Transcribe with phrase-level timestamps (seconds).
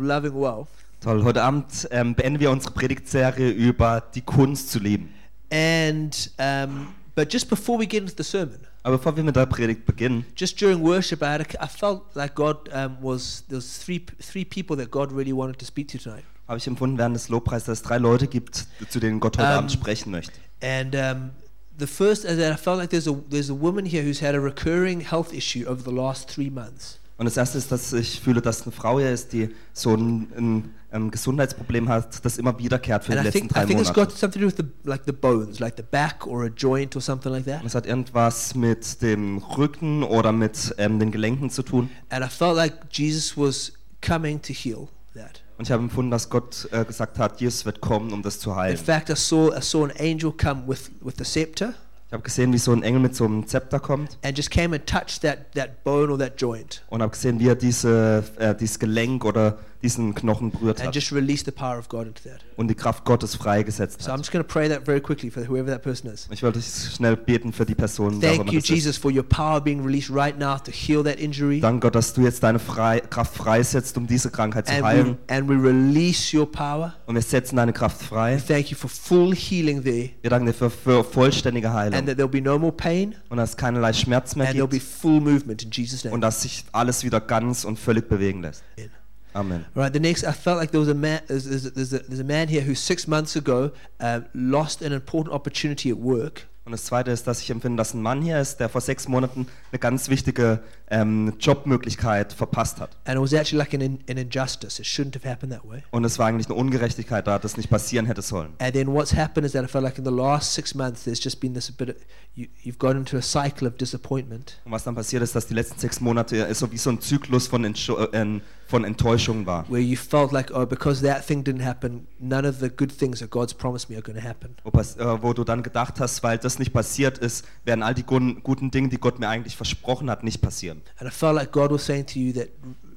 [0.00, 0.66] loving well.
[1.00, 5.12] Toll, heute Abend ähm, beenden wir unsere Predigtserie über die Kunst zu lieben.
[5.50, 9.46] And um, but just before we get into the sermon, Aber bevor wir mit der
[9.46, 13.56] Predigt beginnen, just during worship, I, had a, I felt like God um, was there
[13.56, 16.24] was three three people that God really wanted to speak to tonight.
[16.48, 19.48] habe ich empfunden während des Lobpreises, dass es drei Leute gibt, zu denen Gott heute
[19.48, 20.32] Ähm, Abend sprechen möchte.
[20.60, 21.30] And um,
[21.78, 24.34] the first is that I felt like there's a there's a woman here who's had
[24.34, 26.98] a recurring health issue over the last three months.
[27.22, 30.26] Und das erste ist, dass ich fühle, dass eine Frau hier ist, die so ein,
[30.36, 33.80] ein, ähm, Gesundheitsproblem hat, das immer wiederkehrt für And die I letzten think I drei
[33.80, 33.92] it's Monate.
[33.92, 36.96] got something to do with the like the bones, like the back or a joint
[36.96, 41.48] or something like Und es hat irgendwas mit dem Rücken oder mit ähm, den Gelenken
[41.48, 41.90] zu tun.
[42.08, 43.72] And I felt like Jesus was
[44.04, 45.42] coming to heal that.
[45.58, 48.50] Und ich habe empfunden, dass Gott äh, gesagt hat, Jesus wird kommen, um das zu
[48.50, 48.76] In heilen.
[48.76, 51.72] fact, I saw I saw an angel come with with the scepter
[52.12, 54.18] Ich habe gesehen, wie so ein Engel mit so einem Zepter kommt.
[54.22, 56.84] And just came and touched that that bone or that joint.
[56.90, 60.94] Und habe gesehen, wie er diese, äh, dieses Gelenk oder diesen Knochen berührt and hat
[60.94, 62.40] just released the power of God into that.
[62.56, 64.20] und die Kraft Gottes freigesetzt So I'm hat.
[64.20, 66.28] just going to pray that very quickly for whoever that person is.
[66.30, 68.20] Ich wollte schnell beten für die Person.
[68.22, 68.74] wer auch Thank immer you, das ist.
[68.76, 71.60] Jesus, for your power being released right now to heal that injury.
[71.60, 75.18] Danke Gott, dass du jetzt deine frei, Kraft freisetzt, um diese Krankheit zu And heilen.
[75.28, 76.94] we, and we release your power.
[77.06, 78.36] Und wir setzen deine Kraft frei.
[78.36, 82.06] thank you for full healing there Wir danken dir für, für vollständige and Heilung.
[82.06, 84.78] that there'll be no more pain Und dass es keinerlei Schmerz mehr and there'll be
[84.78, 84.82] gibt.
[84.90, 86.20] full movement in Jesus' Und name.
[86.20, 88.62] dass sich alles wieder ganz und völlig bewegen lässt.
[88.78, 88.90] Amen.
[89.34, 89.64] Amen.
[89.74, 92.20] Right, the next, I felt like there was a man, there's, there's, there's, a, there's
[92.20, 96.46] a man here who six months ago uh, lost an important opportunity at work.
[96.64, 99.08] Und das Zweite ist, dass ich empfinde, dass ein Mann hier ist, der vor sechs
[99.08, 100.60] Monaten eine ganz wichtige
[100.90, 102.96] ähm, Jobmöglichkeit verpasst hat.
[103.04, 104.78] And it was actually like an, in, an injustice.
[104.78, 105.82] It shouldn't have happened that way.
[105.90, 108.52] Und es war eigentlich eine Ungerechtigkeit da, das nicht passieren hätte sollen.
[108.60, 111.22] And then what's happened is that I felt like in the last six months, there's
[111.22, 111.96] just been this bit of,
[112.36, 114.60] you, you've got into a cycle of disappointment.
[114.64, 117.00] Und was dann passiert ist, dass die letzten sechs Monate ist so wie so ein
[117.00, 118.40] Zyklus von, Entschu äh,
[118.72, 119.64] von Enttäuschung war.
[119.68, 123.20] where you felt like, oh, because that thing didn't happen, none of the good things
[123.20, 124.56] that God's promised me are going to happen.
[124.64, 128.02] Wo, äh, wo du dann gedacht hast, weil das nicht passiert ist, werden all die
[128.04, 130.80] gun- guten Dinge, die Gott mir eigentlich versprochen hat, nicht passieren.
[130.98, 132.48] And I felt like God was saying to you that,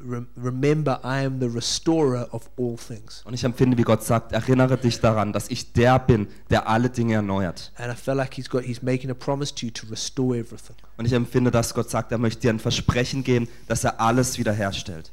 [0.07, 3.21] re- remember, I am the restorer of all things.
[3.25, 6.89] Und ich empfinde, wie Gott sagt, erinnere dich daran, dass ich der bin, der alle
[6.89, 7.71] Dinge erneuert.
[7.75, 10.75] And I felt like He's got, He's making a promise to you to restore everything.
[10.97, 14.37] Und ich empfinde, dass Gott sagt, er möchte dir ein Versprechen geben, dass er alles
[14.37, 15.11] wiederherstellt.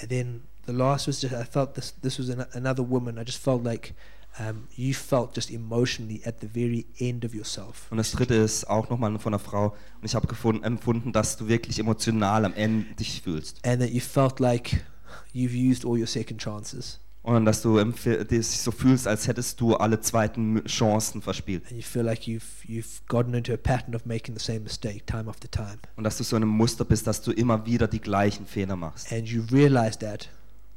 [0.00, 3.18] And then the last was just, I felt this, this was an, another woman.
[3.18, 3.94] I just felt like
[4.38, 7.86] um, you felt just emotionally at the very end of yourself.
[7.90, 9.74] Und das dritte ist auch nochmal von einer Frau.
[10.00, 10.26] Und ich habe
[10.62, 13.64] empfunden, dass du wirklich emotional am Ende dich fühlst.
[13.64, 14.84] And that you felt like
[15.32, 16.98] you've used all your second chances.
[17.24, 21.64] Und dass du dich so fühlst, als hättest du alle zweiten Chancen verspielt.
[21.70, 25.06] And you feel like you've, you've gotten into a pattern of making the same mistake
[25.06, 25.78] time after time.
[25.96, 28.76] Und dass du so in einem Muster bist, dass du immer wieder die gleichen Fehler
[28.76, 29.10] machst.
[29.10, 30.28] And you realize that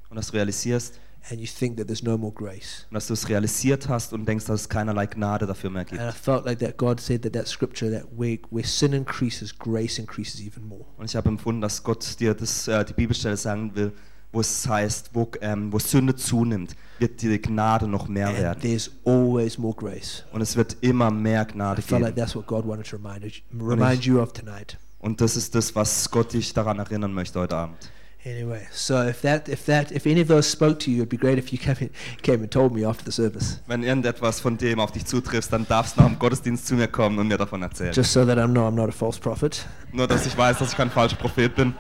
[0.10, 0.98] Und dass du realisierst,
[1.30, 2.86] and you think that there's no more grace.
[2.90, 6.00] und dass du es realisiert hast und denkst, dass es keinerlei Gnade dafür mehr gibt.
[6.00, 9.54] And I felt like that God said that that scripture that where, where sin increases,
[9.54, 10.86] grace increases even more.
[10.96, 13.92] Und ich habe empfunden, dass Gott dir das, äh, die Bibelstelle sagen will,
[14.38, 18.62] wo es heißt, wo, ähm, wo Sünde zunimmt, wird die Gnade noch mehr And werden.
[18.62, 20.24] there's always more grace.
[20.32, 22.16] Und es wird immer mehr I Gnade like geben.
[22.16, 23.26] that's what God wanted to remind,
[23.60, 24.78] remind you of tonight.
[25.00, 27.78] Und das ist das, was Gott dich daran erinnern möchte heute Abend.
[28.26, 31.18] Anyway, so if that, if that, if any of those spoke to you, it'd be
[31.18, 31.90] great if you came, in,
[32.22, 35.66] came and told me after the service, Wenn irgendetwas von dem auf dich zutrifft, dann
[35.68, 37.94] darfst du nach dem Gottesdienst zu mir kommen und mir davon erzählen.
[37.94, 39.66] just so that I know I'm not a false prophet.
[39.94, 41.74] Nur, dass ich weiß, dass ich kein falscher Prophet bin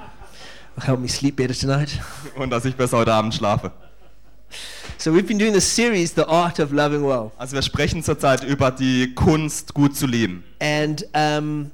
[0.79, 1.89] Help me sleep better tonight.
[2.35, 3.71] und dass ich besser heute Abend schlafe.
[4.97, 8.43] So we've been doing this series, The Art of Loving Well, Also wir sprechen zurzeit
[8.43, 10.43] über die Kunst, gut zu lieben.
[10.59, 11.71] and um,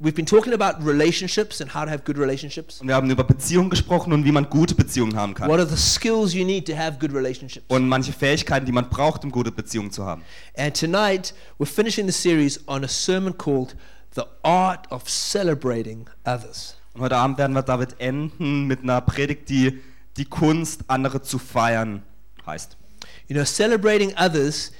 [0.00, 2.80] we've been talking about relationships and how to have good relationships.
[2.80, 5.48] Und wir haben über Beziehungen gesprochen und wie man gute Beziehungen haben kann.
[5.48, 7.66] What are the skills you need to have good relationships?
[7.68, 10.22] Und manche Fähigkeiten, die man braucht, um gute Beziehungen zu haben.
[10.56, 13.76] And tonight we're finishing the series on a sermon called
[14.14, 16.76] The Art of Celebrating Others.
[16.94, 19.82] Und heute Abend werden wir damit enden mit einer Predigt, die
[20.16, 22.04] die Kunst, andere zu feiern
[22.46, 22.76] heißt.
[23.26, 24.70] You know, celebrating others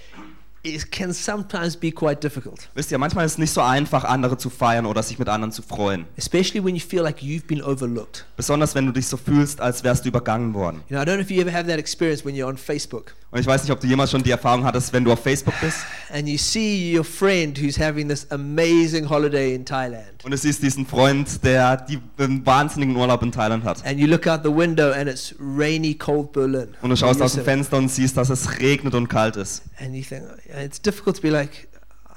[0.65, 4.37] it can sometimes be quite difficult, Wisst ihr, manchmal ist es nicht so einfach, andere
[4.39, 6.07] zu feiern oder sich mit anderen zu freuen.
[6.17, 8.25] especially when you feel like you've been overlooked.
[8.37, 10.83] Besonders wenn du dich so fühlst, als wärst du übergangen worden.
[10.89, 13.15] You know, I don't know if you ever have that experience when you're on Facebook
[13.31, 15.55] Und ich weiß nicht, ob du jemals schon die Erfahrung hattest, wenn du auf Facebook
[15.61, 15.79] bist
[16.13, 20.05] and you see your friend who's having this amazing holiday in Thailand.
[20.25, 23.85] und du siehst diesen Freund, der die, einen wahnsinnigen Urlaub in Thailand hat.
[23.85, 26.69] And you look out the window and it's rainy, cold Berlin.
[26.81, 27.45] Und du schaust aus dem.
[27.45, 29.63] Fenster und siehst, dass es regnet und kalt ist.
[29.81, 30.23] And you think
[30.57, 31.69] it's difficult to be like,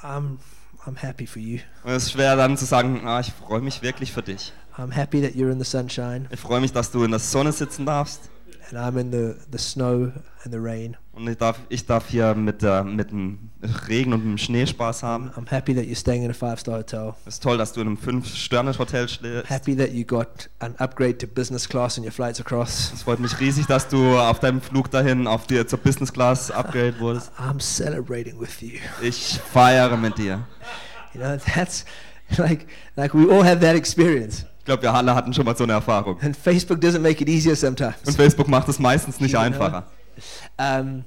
[0.04, 0.40] I'm,
[0.86, 1.60] I'm happy for you.
[1.84, 4.54] Und es ist schwer dann zu sagen, ah, ich freue mich wirklich für dich.
[4.78, 6.28] I'm happy that you're in the sunshine.
[6.30, 8.30] Ich freue mich, dass du in der Sonne sitzen darfst.
[8.70, 10.12] And I'm in the, the snow
[10.44, 10.98] and the rain.
[11.14, 13.50] Und ich darf, ich darf hier mit, äh, mit dem
[13.88, 15.32] Regen und dem Schnee Spaß haben.
[15.36, 17.16] I'm happy that you're staying in a five star hotel.
[17.26, 19.50] Es ist toll, dass du in einem Fünf-Sterne-Hotel schläfst.
[19.50, 22.92] Happy that you got an upgrade to business class on your flights across.
[22.94, 26.52] Es freut mich riesig, dass du auf deinem Flug dahin auf die, zur Business Class
[26.52, 27.32] Upgrade wurdest.
[27.40, 28.78] I'm celebrating with you.
[29.02, 30.46] Ich feiere mit dir.
[31.14, 31.84] You know, that's
[32.38, 34.46] like like we all have that experience.
[34.68, 36.20] Ich glaube, wir alle hatten schon mal so eine Erfahrung.
[36.20, 38.16] And Facebook doesn't make it easier Und sometimes.
[38.18, 39.86] Facebook macht es meistens nicht You einfacher.
[40.58, 41.06] Um,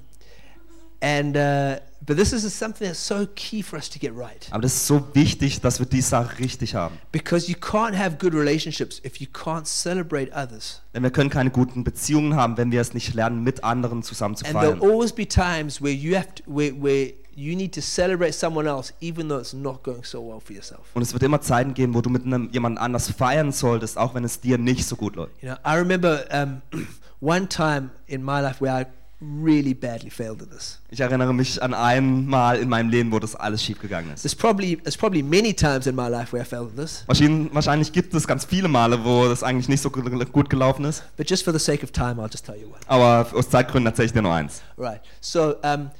[1.02, 4.62] and uh, but this is something that's so key for us to get right Aber
[4.62, 6.96] das ist so wichtig, dass wir die Sache richtig haben.
[7.12, 10.80] because you can't have good relationships if you can't celebrate others.
[10.94, 14.36] Denn wir können keine guten Beziehungen haben, wenn wir es nicht lernen, mit anderen zusammen
[14.36, 14.90] zu And there'll feiern.
[14.90, 18.92] always be times where you have to, where, where you need to celebrate someone else
[19.00, 20.82] even though it's not going so well for yourself.
[20.94, 24.14] Und es wird immer Zeiten geben, wo du mit einem, jemand anders feiern solltest, auch
[24.14, 25.32] wenn es dir nicht so gut läuft.
[25.42, 26.62] You know, I remember um,
[27.20, 28.86] one time in my life where I
[29.22, 30.78] really badly failed at this.
[30.90, 34.22] Ich erinnere mich an einmal in meinem Leben, wo das alles schiefgegangen ist.
[34.22, 37.54] There's probably there's probably many times in my life where I failed at this, Wahrscheinlich,
[37.54, 41.02] wahrscheinlich gibt es ganz viele Male, wo das eigentlich nicht so gut gelaufen ist.
[41.18, 42.80] but just for the sake of time, I'll just tell you one.
[42.86, 44.62] Aber aus Zeitgründen erzähle ich dir nur eins.
[44.78, 45.02] Right.
[45.20, 45.90] So um,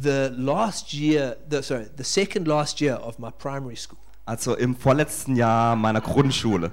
[0.00, 4.74] the last year, the, sorry, the second last year of my primary school, Also im
[4.76, 6.70] vorletzten Jahr meiner Grundschule.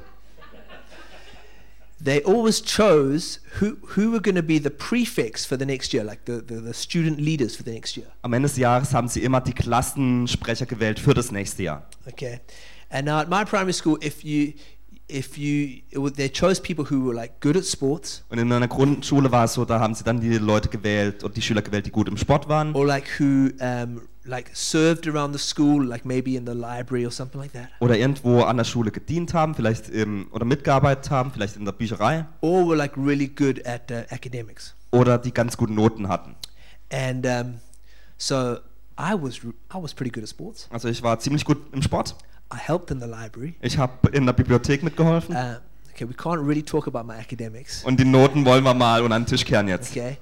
[2.03, 6.03] they always chose who who were going to be the prefects for the next year,
[6.03, 8.07] like the, the, the student leaders for the next year.
[8.23, 11.83] Am Ende des Jahres haben sie immer die Klassensprecher gewählt für das nächste Jahr.
[12.07, 12.41] Okay.
[12.89, 14.53] And now at my primary school, if you
[15.09, 18.67] if you would, they chose people who were like good at sports Und in meiner
[18.67, 21.85] Grundschule war es so, da haben sie dann die Leute gewählt und die Schüler gewählt,
[21.85, 22.73] die gut im Sport waren.
[22.73, 27.11] or like who um, like served around the school, like maybe in the library or
[27.11, 31.31] something like that, Oder irgendwo an der Schule gedient haben, vielleicht im, oder mitgearbeitet haben,
[31.31, 32.25] vielleicht in der Bücherei.
[32.41, 34.73] or were like really good at uh, academics.
[34.91, 36.35] Oder die ganz gute Noten hatten.
[36.91, 37.53] And um,
[38.17, 38.55] so
[38.97, 40.67] I was I was pretty good at sports.
[40.71, 42.15] Also ich war ziemlich gut im Sport.
[42.53, 43.55] I helped in the library.
[43.61, 45.35] Ich habe in der Bibliothek mitgeholfen.
[45.35, 45.55] Uh,
[45.93, 47.83] okay, we can't really talk about my academics.
[47.83, 49.91] Und die Noten wollen wir mal unter den Tisch kehren jetzt.
[49.91, 50.17] Okay,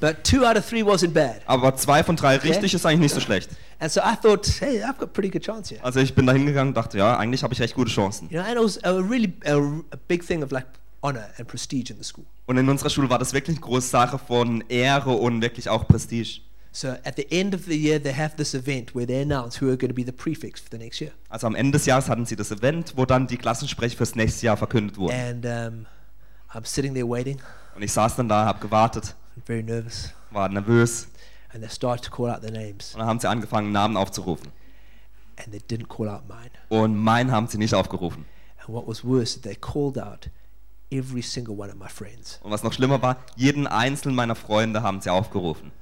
[0.00, 1.40] but two out of three wasn't bad.
[1.46, 2.48] Aber zwei von drei Okay.
[2.48, 3.50] richtig ist eigentlich nicht so schlecht.
[3.78, 5.82] And so I thought, hey, I've got pretty good chance here.
[5.84, 8.28] Also ich bin da hingegangen und dachte, ja, eigentlich habe ich recht gute Chancen.
[8.30, 9.56] You know, and it was a really a,
[9.92, 10.66] a big thing of like
[11.02, 12.24] honor and prestige in the school.
[12.46, 15.86] Und in unserer Schule war das wirklich eine große Sache von Ehre und wirklich auch
[15.86, 16.40] Prestige.
[16.78, 19.66] So at the end of the year, they have this event where they announce who
[19.68, 21.10] are going to be the prefects for the next year.
[21.28, 24.46] Also am Ende des Jahres hatten sie das Event, wo dann die Klassensprecher fürs nächste
[24.46, 25.12] Jahr verkündet wurden.
[25.12, 25.86] And um,
[26.54, 27.40] I'm sitting there waiting,
[27.74, 31.08] Und ich saß dann da, habe gewartet, very nervous, war nervös.
[31.52, 34.52] and they start to call out their names, Und dann haben sie angefangen, Namen aufzurufen.
[35.36, 36.50] and they didn't call out mine.
[36.68, 38.24] Und meinen haben sie nicht aufgerufen.
[38.60, 40.30] And what was worse, they called out
[40.92, 42.38] every single one of my friends.
[42.40, 45.72] Und was noch schlimmer war, jeden einzelnen meiner Freunde haben sie aufgerufen.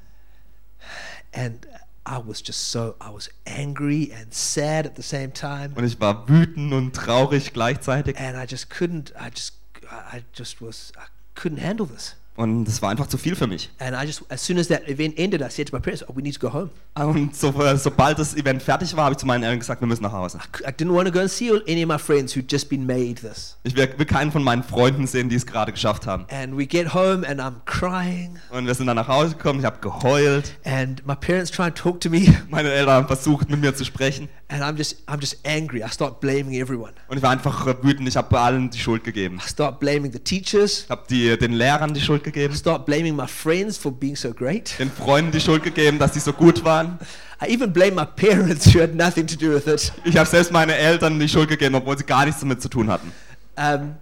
[1.33, 1.67] And
[2.05, 5.73] I was just so, I was angry and sad at the same time.
[5.75, 8.17] Und ich war wütend und traurig gleichzeitig.
[8.19, 9.55] And I just couldn't, I just,
[9.91, 12.15] I I just was, I couldn't handle this.
[12.37, 13.71] Und es war einfach zu viel für mich.
[13.79, 16.13] And I just, as soon as that event ended, I said to my parents, oh,
[16.15, 16.71] we need to go home.
[16.95, 19.89] Und so, äh, sobald das Event fertig war, habe ich zu meinen Eltern gesagt, wir
[19.89, 20.39] müssen nach Hause.
[20.39, 22.69] I, c- I didn't want to go and see any of my friends who'd just
[22.69, 23.57] been made this.
[23.65, 26.27] Ich will, will keinen von meinen Freunden sehen, die es gerade geschafft haben.
[26.31, 29.65] And we get home and I'm crying, Und wir sind dann nach Hause gekommen, ich
[29.67, 30.55] habe geheult.
[30.65, 33.85] and my parents try and talk to me, Meine Eltern haben versucht, mit mir zu
[33.85, 34.29] sprechen.
[34.49, 35.83] and I'm just, I'm just angry.
[35.83, 36.93] I start blaming everyone.
[37.09, 39.39] Und ich war einfach wütend, ich habe allen die Schuld gegeben.
[39.45, 40.85] I start blaming the teachers.
[40.85, 44.35] Ich habe den Lehrern die Schuld I gegeben, start blaming my friends for being so
[44.35, 44.79] great.
[44.79, 46.99] den Freunden die Schuld gegeben, dass sie so gut waren.
[47.41, 49.93] I even blame my parents who had nothing to do with it.
[50.05, 52.91] Ich habe selbst meine Eltern die Schuld gegeben, obwohl sie gar nichts damit zu tun
[52.91, 53.13] hatten.
[53.57, 53.97] Um,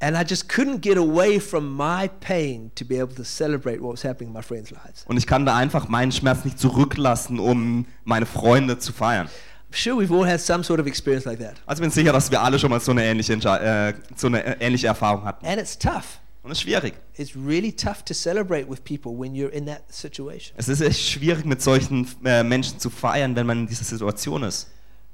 [0.00, 3.92] and I just couldn't get away from my pain to be able to celebrate what
[3.92, 5.04] was happening in my friends' lives.
[5.06, 9.28] Und ich kann da einfach meinen Schmerz nicht zurücklassen, um meine Freunde zu feiern.
[9.70, 11.56] I'm sure we've all had some sort of experience like that.
[11.66, 14.64] Also bin sicher, dass wir alle schon mal so eine ähnliche, äh, so eine äh,
[14.64, 15.44] ähnliche Erfahrung hatten.
[15.44, 16.20] And it's tough.
[16.46, 16.94] Und es ist schwierig.
[17.16, 20.54] It's really tough to celebrate with people when you're in that situation.
[20.56, 24.44] Es ist echt schwierig, mit solchen äh, Menschen zu feiern, wenn man in dieser Situation
[24.44, 24.68] ist.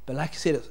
[0.05, 0.69] But like I said, it's-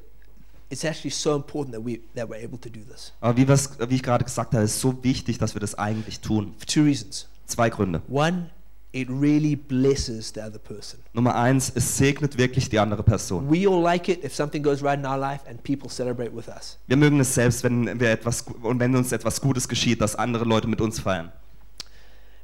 [0.70, 3.96] it's actually so important that, we, that we're able to do this Aber wie, wie
[3.96, 6.54] ich gerade gesagt habe, ist so wichtig, dass wir das eigentlich tun.
[6.60, 7.28] for two reasons.
[7.48, 8.02] Zwei Gründe.
[8.08, 8.52] One,
[8.94, 11.00] it really blesses the other person.
[11.14, 13.50] Nummer eins, es segnet wirklich die andere Person.
[13.50, 16.48] We all like it if something goes right in our life and people celebrate with
[16.50, 16.78] us.
[16.88, 20.44] Wir mögen es selbst, wenn wir etwas und wenn uns etwas Gutes geschieht, dass andere
[20.44, 21.32] Leute mit uns feiern.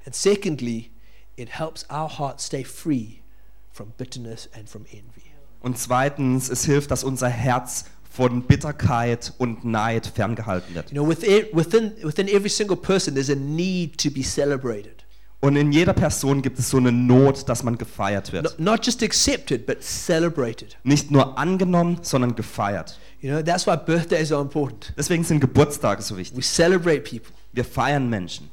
[0.06, 0.89] And secondly,
[1.36, 3.20] it helps our hearts stay free
[3.74, 5.27] from bitterness and from envy.
[5.62, 10.92] Und zweitens, es hilft, dass unser Herz von Bitterkeit und Neid ferngehalten wird.
[10.92, 14.97] You know, within, within, within every single person, there's a need to be celebrated.
[15.39, 18.60] Und in jeder Person gibt es so eine Not, dass man gefeiert wird.
[18.60, 20.77] not just accepted, but celebrated.
[20.84, 23.00] Nicht nur angenommen, sondern gefeiert.
[23.22, 24.94] You know, that's why birthdays are important.
[24.98, 26.38] Deswegen sind Geburtstage so wichtig.
[26.38, 27.34] We celebrate people.
[27.53, 28.50] Wir feiern Menschen.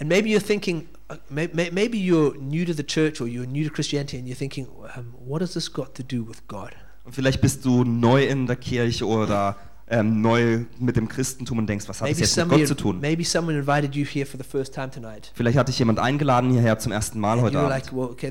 [0.00, 3.46] And maybe you're thinking, uh, may, may, maybe you're new to the church or you're
[3.46, 6.70] new to Christianity and you're thinking, um, what has this got to do with God?
[7.04, 9.56] Und vielleicht bist du neu in der Kirche oder
[9.90, 12.74] ähm, neu mit dem Christentum und denkst, was hat das Maybe jetzt mit Gott zu
[12.76, 13.00] tun?
[13.00, 15.32] maybe someone invited you here for the first time tonight.
[15.34, 17.70] Vielleicht hat dich jemand eingeladen hierher zum ersten Mal And heute Abend.
[17.70, 18.30] like, well, okay,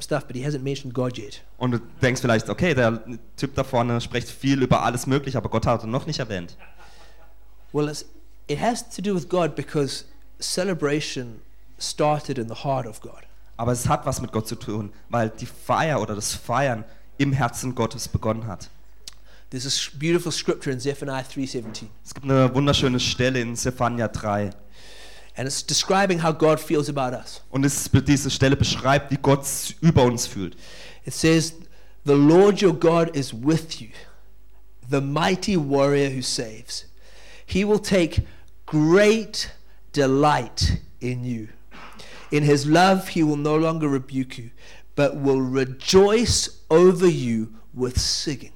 [0.00, 0.24] stuff.
[1.58, 3.00] Und du denkst vielleicht, okay, der
[3.36, 6.56] Typ da vorne spricht viel über alles Mögliche, aber Gott hat er noch nicht erwähnt.
[7.72, 7.90] Well,
[8.48, 10.04] it has to do with God because
[10.40, 11.40] celebration
[11.78, 13.22] started in the heart of God.
[13.56, 16.84] Aber es hat was mit Gott zu tun, weil die Feier oder das Feiern
[17.18, 18.70] im Herzen Gottes begonnen hat.
[19.52, 24.50] There's a beautiful scripture in Zephaniah 3:17, Es gibt eine wunderschöne Stelle in Zephania 3
[25.36, 27.42] and it's describing how God feels about us.
[27.50, 29.44] und es, diese Stelle beschreibt, wie Gott
[29.82, 30.56] über uns fühlt.
[31.04, 31.52] It says,
[32.06, 33.88] "The Lord your God is with you,
[34.90, 36.86] the mighty warrior who saves.
[37.44, 38.22] He will take
[38.64, 39.50] great
[39.92, 41.48] delight in you.
[42.30, 44.48] In his love he will no longer rebuke you,
[44.96, 48.52] but will rejoice over you with singing."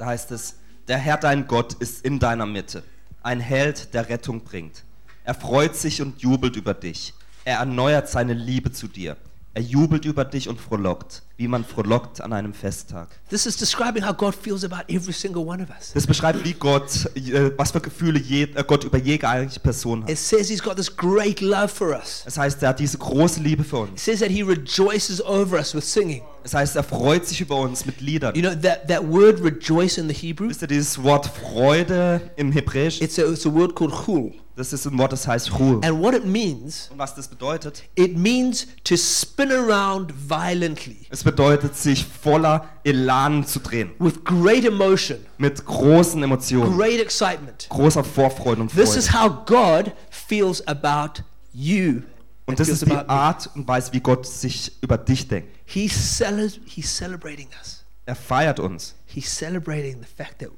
[0.00, 0.56] Da heißt es,
[0.88, 2.82] der Herr dein Gott ist in deiner Mitte,
[3.22, 4.82] ein Held, der Rettung bringt.
[5.24, 7.12] Er freut sich und jubelt über dich.
[7.44, 9.18] Er erneuert seine Liebe zu dir.
[9.52, 13.08] Er jubelt über dich und frohlockt, wie man frohlockt an einem Festtag.
[13.30, 15.90] This is describing how God feels about every single one of us.
[15.92, 20.04] Das beschreibt, wie Gott, äh, was für Gefühle je, äh, Gott über jede eigentliche Person
[20.04, 20.10] hat.
[20.10, 22.22] It says he's got this great love for us.
[22.26, 24.04] Es heißt, er hat diese große Liebe für It uns.
[24.04, 26.22] says that he rejoices over us with singing.
[26.44, 28.36] Es heißt, er freut sich über uns mit Liedern.
[28.36, 30.48] You know that, that word rejoice in the Hebrew?
[30.48, 33.00] Wisst ihr dieses Wort Freude im Hebräisch?
[33.00, 34.32] It's a, it's a word called chul.
[34.56, 35.80] Das ist ein Wort, das heißt Ruhe.
[35.82, 37.84] And what it means, Und was das bedeutet?
[37.94, 43.92] it means to spin around violently Es bedeutet, sich voller Elan zu drehen.
[43.98, 47.66] with great emotion, Mit großen Emotionen, great excitement.
[47.70, 49.24] großer Vorfreude und This is Freude.
[49.36, 52.02] how God feels about you.
[52.46, 52.90] Und das ist die.
[52.92, 55.48] Art und Weise, wie Gott sich über dich denkt.
[55.64, 57.84] He's, cele- he's celebrating us.
[58.06, 58.96] Er feiert uns.
[59.06, 60.48] He's celebrating the fact that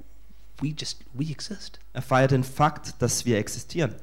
[0.62, 1.78] we just we exist.
[1.92, 3.94] Er feiert den Fakt, dass wir existieren.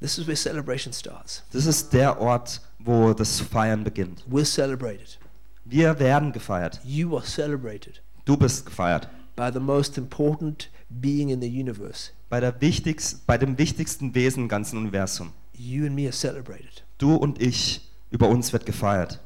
[0.00, 1.42] This is where celebration starts.
[1.52, 4.22] Das ist der Ort, wo das Feiern beginnt.
[4.30, 5.18] We're celebrated.
[5.64, 6.80] Wir werden gefeiert.
[6.84, 9.08] You are celebrated Du bist gefeiert.
[9.36, 12.10] by the most important being in the universe.
[12.28, 15.32] Bei, der wichtigsten, bei dem wichtigsten Wesen im ganzen Universum.
[15.54, 16.84] You and me are celebrated.
[16.98, 19.20] Du und ich, über uns wird gefeiert.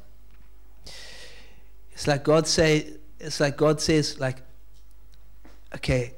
[1.91, 4.41] It's like God say it's like God says like
[5.73, 6.13] okay,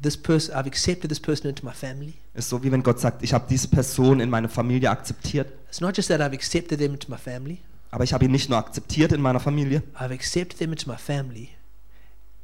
[0.00, 2.14] this person I've accepted this person into my family.
[2.34, 5.80] Ist so, wie wenn Gott sagt, ich habe diese Person in meine Familie akzeptiert, It's
[5.80, 7.58] not just that I've accepted them into my family.
[7.90, 10.96] aber ich habe ihn nicht nur akzeptiert in meiner Familie, I've accepted them into my
[10.98, 11.48] family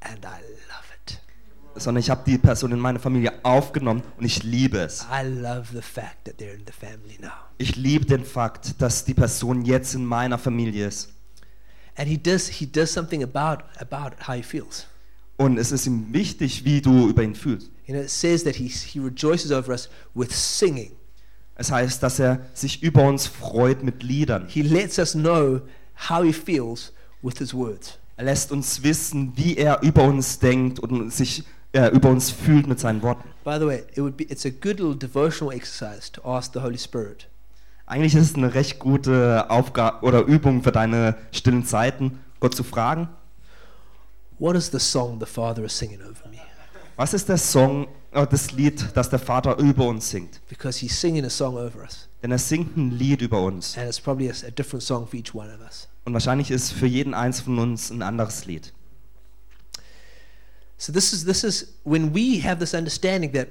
[0.00, 1.20] and I love it.
[1.76, 5.06] sondern ich habe die Person in meine Familie aufgenommen und ich liebe es.
[5.12, 7.32] I love the fact that they're in the family now.
[7.58, 11.10] Ich liebe den Fakt, dass die Person jetzt in meiner Familie ist.
[11.96, 14.86] And he does he does something about about how he feels.
[15.36, 17.70] Und es ist ihm wichtig, wie du über ihn fühlst.
[17.92, 20.92] Know, it says that he, he rejoices over us with singing.
[21.54, 24.46] Es heißt, dass er sich über uns freut mit Liedern.
[24.48, 25.60] He lets us know
[26.08, 27.98] how he feels with his words.
[28.16, 32.66] Er lässt uns wissen, wie er über uns denkt und sich äh, über uns fühlt
[32.66, 33.28] mit seinen Worten.
[33.44, 36.60] By the way, it would be it's a good little devotional exercise to ask the
[36.60, 37.28] Holy Spirit.
[37.84, 42.64] Eigentlich ist es eine recht gute Aufgabe oder Übung für deine stillen Zeiten, Gott zu
[42.64, 43.08] fragen,
[44.42, 46.38] What is the song the Father is singing over me?
[46.96, 50.40] was ist der Song, äh, das Lied, das der Vater über uns singt?
[50.48, 52.08] Because he's singing a song over us.
[52.24, 53.78] Denn er singt ein Lied über uns.
[53.78, 55.86] And it's probably a, a different song for each one of us.
[56.04, 58.72] Und wahrscheinlich ist für jeden eins von uns ein anderes Lied.
[60.76, 63.46] So this is this is when we have this understanding that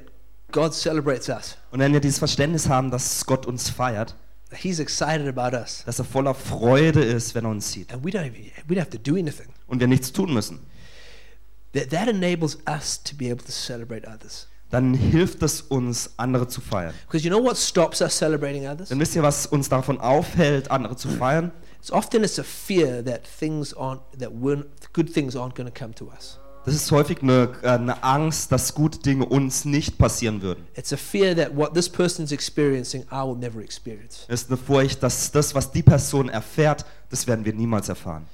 [0.52, 1.56] God celebrates us.
[1.72, 4.14] Und wenn wir dieses Verständnis haben, dass Gott uns feiert,
[4.54, 5.84] He's excited about us.
[5.86, 8.34] dass er voller Freude ist, wenn er uns sieht And we don't
[8.68, 9.48] we don't have to do anything.
[9.68, 10.60] und wir nichts tun müssen,
[11.74, 14.48] That, that enables us to be able to celebrate others.
[14.72, 16.94] dann hilft es uns, andere zu feiern.
[17.06, 18.90] Because you know what stops us celebrating others?
[18.90, 21.52] Denn wisst ihr, was uns davon aufhält, andere zu feiern?
[21.80, 24.32] It's often it's a fear that things aren't that
[24.94, 26.40] good things aren't going to come to us.
[26.64, 30.68] Das ist häufig eine, äh, eine Angst, dass gute Dinge uns nicht passieren würden.
[30.76, 34.26] It's a fear that what this person's experiencing, I will never experience.
[34.28, 38.28] Es ist eine Furcht, dass das, was die Person erfährt, das werden wir niemals erfahren.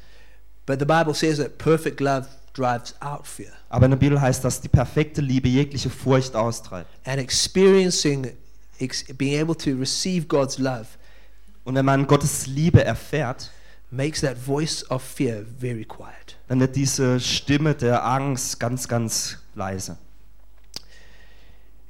[0.66, 3.52] But the Bible says that perfect love drives out fear.
[3.70, 6.90] Aber in der Bibel heißt das, die perfekte Liebe jegliche Furcht austreibt.
[7.06, 8.32] And experiencing,
[8.80, 10.88] ex- being able to receive God's love
[11.66, 13.52] Und wenn man Gottes Liebe erfährt,
[13.92, 16.38] makes that voice of fear very quiet.
[16.48, 19.98] dann wird diese Stimme der Angst ganz, ganz leise.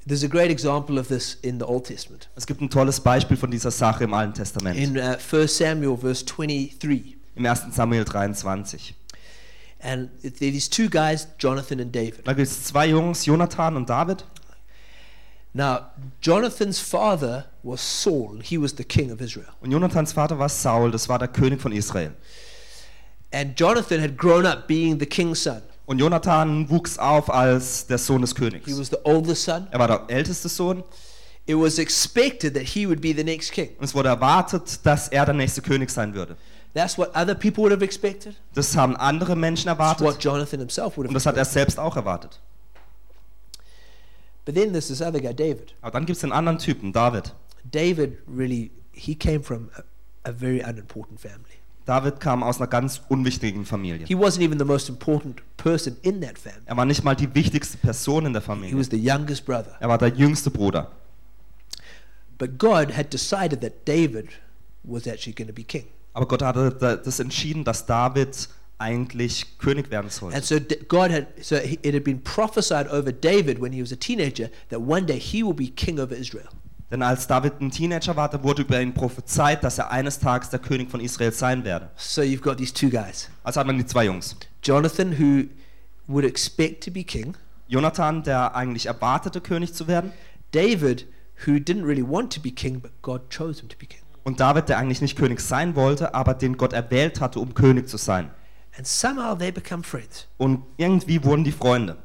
[0.07, 2.29] There's a great example of this in the Old Testament.
[2.35, 4.77] Es gibt ein tolles Beispiel von dieser Sache im Alten Testament.
[4.77, 7.17] In uh, 1 Samuel, verse 23.
[7.35, 7.75] Im 1.
[7.75, 8.95] Samuel 23.
[9.79, 12.25] And these two guys, Jonathan and David.
[12.25, 14.23] Da gibt es zwei Jungs, Jonathan und David.
[15.53, 15.87] Now,
[16.21, 19.47] Jonathan's father was Saul, he was the king of Israel.
[19.61, 22.13] Und Jonathans Vater war Saul, das war der König von Israel.
[23.31, 25.61] And Jonathan had grown up being the king's son.
[25.85, 28.77] Und Jonathan wuchs auf als der Sohn des He Königs.
[28.79, 29.67] was the oldest son.
[29.71, 30.83] Er war der älteste Sohn
[31.45, 33.69] It was expected that he would be the next king.
[33.79, 36.35] und es wurde erwartet, dass er der nächste König sein würde.
[36.77, 38.35] That's what other people would have expected.
[38.53, 41.45] Das haben andere Menschen That's erwartet what Jonathan himself would und have das hat er
[41.45, 42.39] selbst auch erwartet.
[44.45, 45.73] But then there's this other guy, David.
[45.81, 47.33] Aber dann gibt es den anderen Typen, David.
[47.63, 51.57] David really, he came from a, a very unimportant family.
[51.87, 54.05] David kam aus einer ganz unwichtigen Familie.
[54.05, 56.61] He wasn't even the most important person in that family.
[56.67, 58.77] Er war nicht mal die wichtigste Person in der He Familie.
[58.77, 59.75] was the youngest brother.
[59.79, 60.91] Er war der jüngste Bruder.
[66.17, 70.35] Aber Gott hatte da- das entschieden, dass David eigentlich König werden sollte.
[70.35, 70.55] And so
[70.87, 74.79] God had, so it had been prophesied over David when he was a teenager that
[74.79, 76.47] one day he will be king over Israel.
[76.89, 80.57] Denn als David ein Teenager war, wurde über ihn prophezeit, dass er eines Tages der
[80.57, 81.91] König von Israel sein werde.
[81.97, 84.35] So you've got these two guys Also hat man die zwei Jungs.
[84.63, 85.43] Jonathan, who
[86.07, 87.35] would expect to be king,
[87.67, 90.11] Jonathan, der eigentlich erwartete, König zu werden.
[90.51, 91.05] David,
[91.45, 93.99] who didn't really want to be king, but God chose him to be king.
[94.27, 97.87] Und David, der eigentlich nicht König sein wollte, aber den Gott erwählt hatte, um König
[97.87, 98.29] zu sein.
[98.77, 100.27] And somehow they become friends.
[100.35, 101.95] Und irgendwie wurden die Freunde.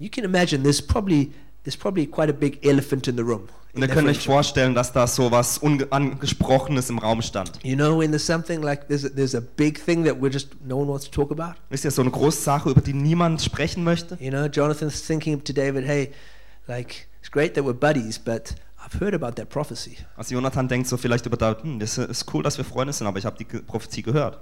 [0.00, 1.30] You can imagine there's probably
[1.62, 3.48] there's probably quite a big elephant in the room.
[3.74, 7.52] Und ihr könnt euch vorstellen, dass da so was Unangesprochenes im Raum stand.
[7.62, 10.48] You know, when there's something like there's a, there's a big thing that we're just
[10.66, 11.60] no one wants to talk about.
[11.70, 14.18] Wisst ihr, so eine große Sache, über die niemand sprechen möchte?
[14.20, 16.10] You know, Jonathan's thinking to David, hey,
[16.66, 18.56] like it's great that we're buddies, but
[18.94, 19.96] I've heard about that prophecy.
[20.16, 23.06] Also Jonathan denkt so vielleicht über David, hm, das ist cool, dass wir Freunde sind,
[23.06, 24.38] aber ich habe die Prophezie gehört.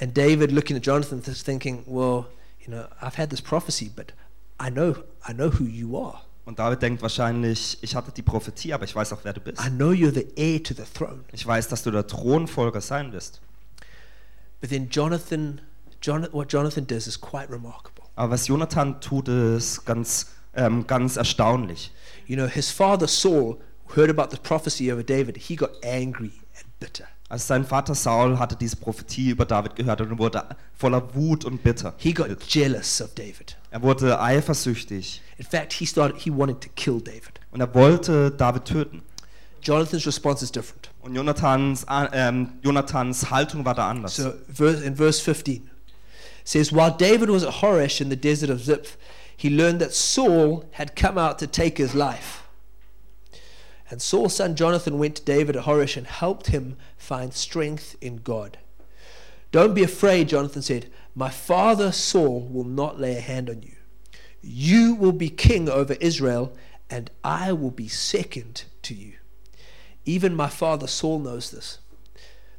[0.00, 2.26] And David, looking at Jonathan, is thinking, well,
[2.60, 4.12] you know, I've had this prophecy, but
[4.60, 4.94] I know
[5.28, 6.20] I know who you are.
[6.44, 9.60] Und David denkt wahrscheinlich, ich hatte die Prophetie, aber ich weiß auch, wer du bist.
[9.64, 11.24] I know you're the heir to the throne.
[11.32, 13.40] Ich weiß, dass du der Thronfolger sein wirst.
[14.60, 15.60] But then Jonathan,
[16.00, 18.04] Jon- what Jonathan does is quite remarkable.
[18.14, 21.92] Aber was Jonathan tut, ist ganz, ähm, ganz erstaunlich.
[22.26, 23.58] You know, his father Saul
[23.94, 25.36] heard about the prophecy over David.
[25.36, 27.06] He got angry and bitter.
[27.28, 30.44] Also sein Vater Saul hatte diese Prophetie über David gehört und wurde
[30.74, 31.94] voller Wut und bitter.
[31.96, 33.56] He got jealous of David.
[33.70, 37.40] Er wurde eifersüchtig In fact, he started he wanted to kill David.
[37.50, 39.02] und er wollte David töten.
[39.60, 40.90] Jonathan's response is different.
[41.00, 44.14] Und Jonathans, äh, ähm, Jonathans Haltung war da anders.
[44.14, 44.32] So
[44.66, 45.70] in verse 15 it
[46.44, 48.96] says, While David was at Horesh in the desert of Ziph,
[49.36, 52.44] he learned that Saul had come out to take his life.
[53.90, 58.16] And Saul's son Jonathan went to David at Horesh and helped him find strength in
[58.16, 58.58] God.
[59.52, 60.90] Don't be afraid, Jonathan said.
[61.14, 63.76] My father Saul will not lay a hand on you.
[64.42, 66.52] You will be king over Israel,
[66.90, 69.14] and I will be second to you.
[70.04, 71.78] Even my father Saul knows this.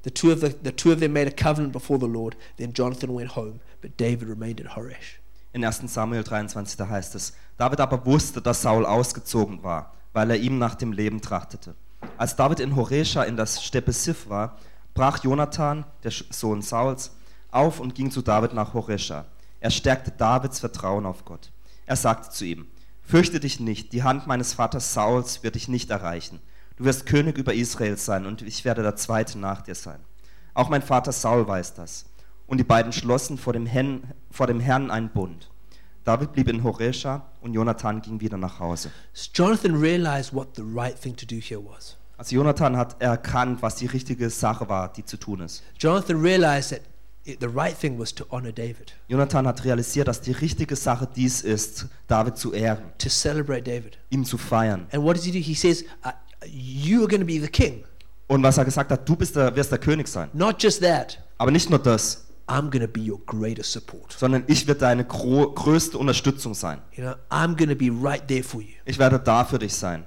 [0.03, 2.35] The two, of the, the two of them made a covenant before the Lord.
[2.57, 5.19] Then Jonathan went home, but David remained at Horesh.
[5.53, 10.31] In 1 Samuel 23, da heißt es, David aber wusste, dass Saul ausgezogen war, weil
[10.31, 11.75] er ihm nach dem Leben trachtete.
[12.17, 14.57] Als David in Horesha in der Steppe Sif war,
[14.95, 17.11] brach Jonathan, der Sohn Sauls,
[17.51, 19.25] auf und ging zu David nach Horesha.
[19.59, 21.51] Er stärkte Davids Vertrauen auf Gott.
[21.85, 22.65] Er sagte zu ihm,
[23.03, 26.39] Fürchte dich nicht, die Hand meines Vaters Sauls wird dich nicht erreichen.
[26.77, 29.99] Du wirst König über Israel sein und ich werde der Zweite nach dir sein.
[30.55, 32.05] Auch mein Vater Saul weiß das.
[32.47, 35.51] Und die beiden schlossen vor dem Herrn einen Bund.
[36.07, 38.91] David blieb in Horesha und Jonathan ging wieder nach Hause.
[39.33, 41.97] Jonathan realized what the right thing to do here was.
[42.17, 45.63] Also Jonathan hat erkannt, was die richtige Sache war, die zu tun ist.
[45.77, 46.81] Jonathan realized that
[47.41, 51.41] the right thing was to honor David, Jonathan hat realisiert, dass die richtige Sache dies
[51.41, 53.97] ist, David zu ehren, to celebrate David.
[54.09, 54.87] ihm zu feiern.
[54.93, 55.39] And what does he do?
[55.39, 56.11] He says, uh,
[56.45, 57.83] You are going to be the king.
[58.27, 60.29] Und was er gesagt hat, du bist der, wirst der König sein.
[60.31, 64.13] Not just that, Aber nicht nur das, I'm to be your greatest support.
[64.13, 66.81] sondern ich werde deine größte Unterstützung sein.
[66.93, 68.75] You know, I'm to be right there for you.
[68.85, 70.05] Ich werde da für dich sein.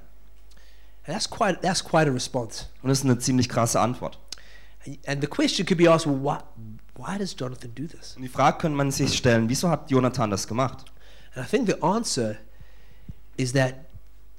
[1.07, 2.66] And that's quite, that's quite a response.
[2.83, 4.18] Und das ist eine ziemlich krasse Antwort.
[5.07, 6.38] And the question could be asked, well, why,
[6.96, 8.14] why does Jonathan do this?
[8.16, 10.87] Und die Frage könnte man sich stellen, wieso hat Jonathan das gemacht?
[11.35, 12.38] And I think the answer
[13.37, 13.74] is that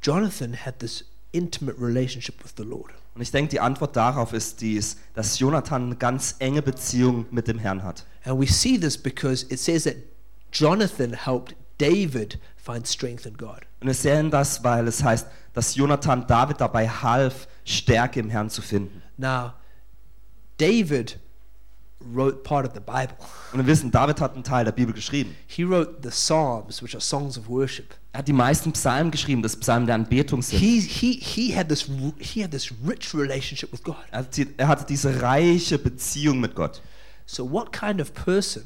[0.01, 2.91] Jonathan had this intimate relationship with the Lord.
[3.13, 7.47] Und ich denke, die Antwort darauf ist dies, dass Jonathan eine ganz enge Beziehung mit
[7.47, 8.05] dem Herrn hat.
[8.23, 9.95] And we see this because it says that
[10.51, 13.61] Jonathan helped David find strength in God.
[13.81, 18.49] Und wir sehen das, weil es heißt, dass Jonathan David dabei half, Stärke im Herrn
[18.49, 19.01] zu finden.
[19.17, 19.53] Now,
[20.57, 21.19] David
[22.13, 23.15] wrote part of the Bible.
[23.51, 25.35] Und wir wissen, David hat einen Teil der Bibel geschrieben.
[25.47, 27.95] He wrote the Psalms, which are songs of worship.
[28.13, 30.59] Er hat die meisten Psalmen geschrieben, das Psalmen der Anbetung sind.
[30.59, 33.95] He, he, he, had this, he had this rich relationship with God.
[34.11, 34.25] Er
[34.57, 36.81] er hatte diese reiche Beziehung mit Gott.
[37.25, 38.63] So, what kind of person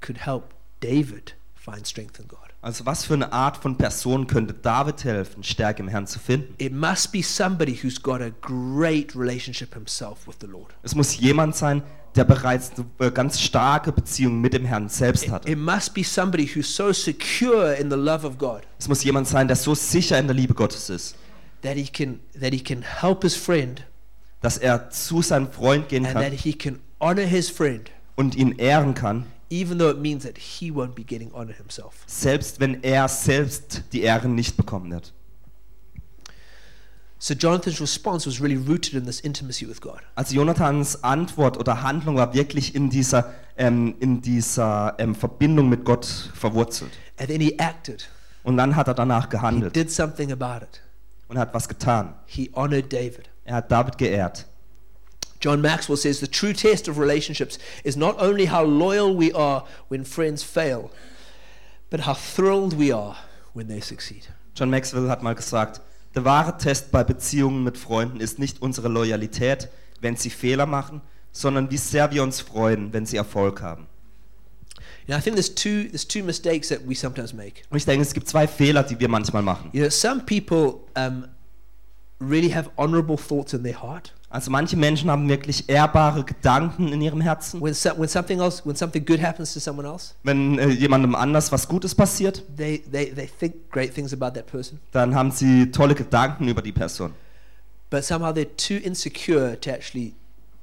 [0.00, 2.46] could help David find strength in God?
[2.66, 6.52] Also was für eine Art von Person könnte David helfen, Stärke im Herrn zu finden?
[6.58, 10.74] It must be somebody who's got a great relationship himself with the Lord.
[10.82, 11.84] Es muss jemand sein,
[12.16, 15.50] der bereits eine äh, ganz starke Beziehung mit dem Herrn selbst hatte.
[15.50, 19.28] It must be somebody who's so secure in the love of God Es muss jemand
[19.28, 21.16] sein, der so sicher in der Liebe Gottes ist,
[21.62, 23.84] that he can that he can help his friend
[24.40, 28.34] dass er zu seinem Freund gehen and that kann he can honor his friend und
[28.34, 31.94] ihn ehren kann, even though it means that he won't be getting honor himself.
[32.06, 35.12] selbst wenn er selbst die Ehren nicht bekommen wird.
[37.18, 40.00] So Jonathan's response was really rooted in this intimacy with God.
[40.16, 45.84] Also Jonathans Antwort oder Handlung war wirklich in dieser, ähm, in dieser ähm, Verbindung mit
[45.84, 46.90] Gott verwurzelt.
[47.18, 48.08] And then he acted.
[48.42, 50.82] Und dann hat er danach He gehandelt did something about it.
[51.28, 52.14] und hat was getan.
[52.26, 53.30] He honored David.
[53.44, 54.46] Er hat David geehrt.
[55.40, 59.64] John Maxwell says the true test of relationships is not only how loyal we are
[59.88, 60.90] when friends fail,
[61.90, 63.16] but how thrilled we are
[63.54, 64.28] when they succeed.
[64.54, 65.80] John Maxwell hat mal gesagt,
[66.16, 69.68] der wahre Test bei Beziehungen mit Freunden ist nicht unsere Loyalität,
[70.00, 73.86] wenn sie Fehler machen, sondern wie sehr wir uns freuen, wenn sie Erfolg haben.
[75.06, 77.62] Know, I think there's two there's two mistakes that we sometimes make.
[77.70, 79.70] Und ich denke, es gibt zwei Fehler, die wir manchmal machen.
[79.72, 81.26] You know, some people um,
[82.18, 84.12] really have honorable thoughts in their heart.
[84.28, 87.60] Also manche Menschen haben wirklich ehrbare Gedanken in ihrem Herzen.
[87.60, 91.14] When, so, when something else, when something good happens to someone else, Wenn äh, jemandem
[91.14, 94.80] anders was Gutes passiert, they, they, they think great things about that person.
[94.92, 97.12] dann haben sie tolle Gedanken über die Person.
[97.88, 100.14] But somehow they're too insecure to actually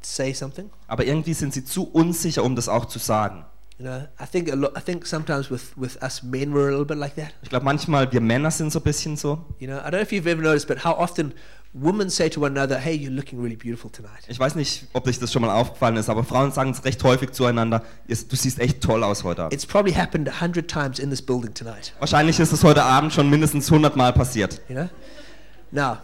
[0.02, 0.70] say something.
[0.88, 3.46] Aber irgendwie sind sie zu unsicher, um das auch zu sagen.
[3.80, 6.72] You know, I think a lot, I think sometimes with, with us men we're a
[6.72, 7.30] little bit like that.
[7.42, 9.46] Ich glaube, manchmal wir Männer sind so ein bisschen so.
[9.58, 11.34] You know, I don't know if you've ever noticed, but how often
[11.74, 15.06] women say to one another, "Hey, you're looking really beautiful tonight." Ich weiß nicht, ob
[15.06, 18.36] dich das schon mal aufgefallen ist, aber Frauen sagen es recht häufig zueinander, "Ist- du
[18.36, 19.54] siehst echt toll aus heute Abend.
[19.54, 21.94] It's probably happened a hundred times in this building tonight.
[22.00, 24.62] Wahrscheinlich ist es heute Abend schon mindestens 100 Mal passiert.
[24.70, 24.90] You know.
[25.72, 25.98] Now,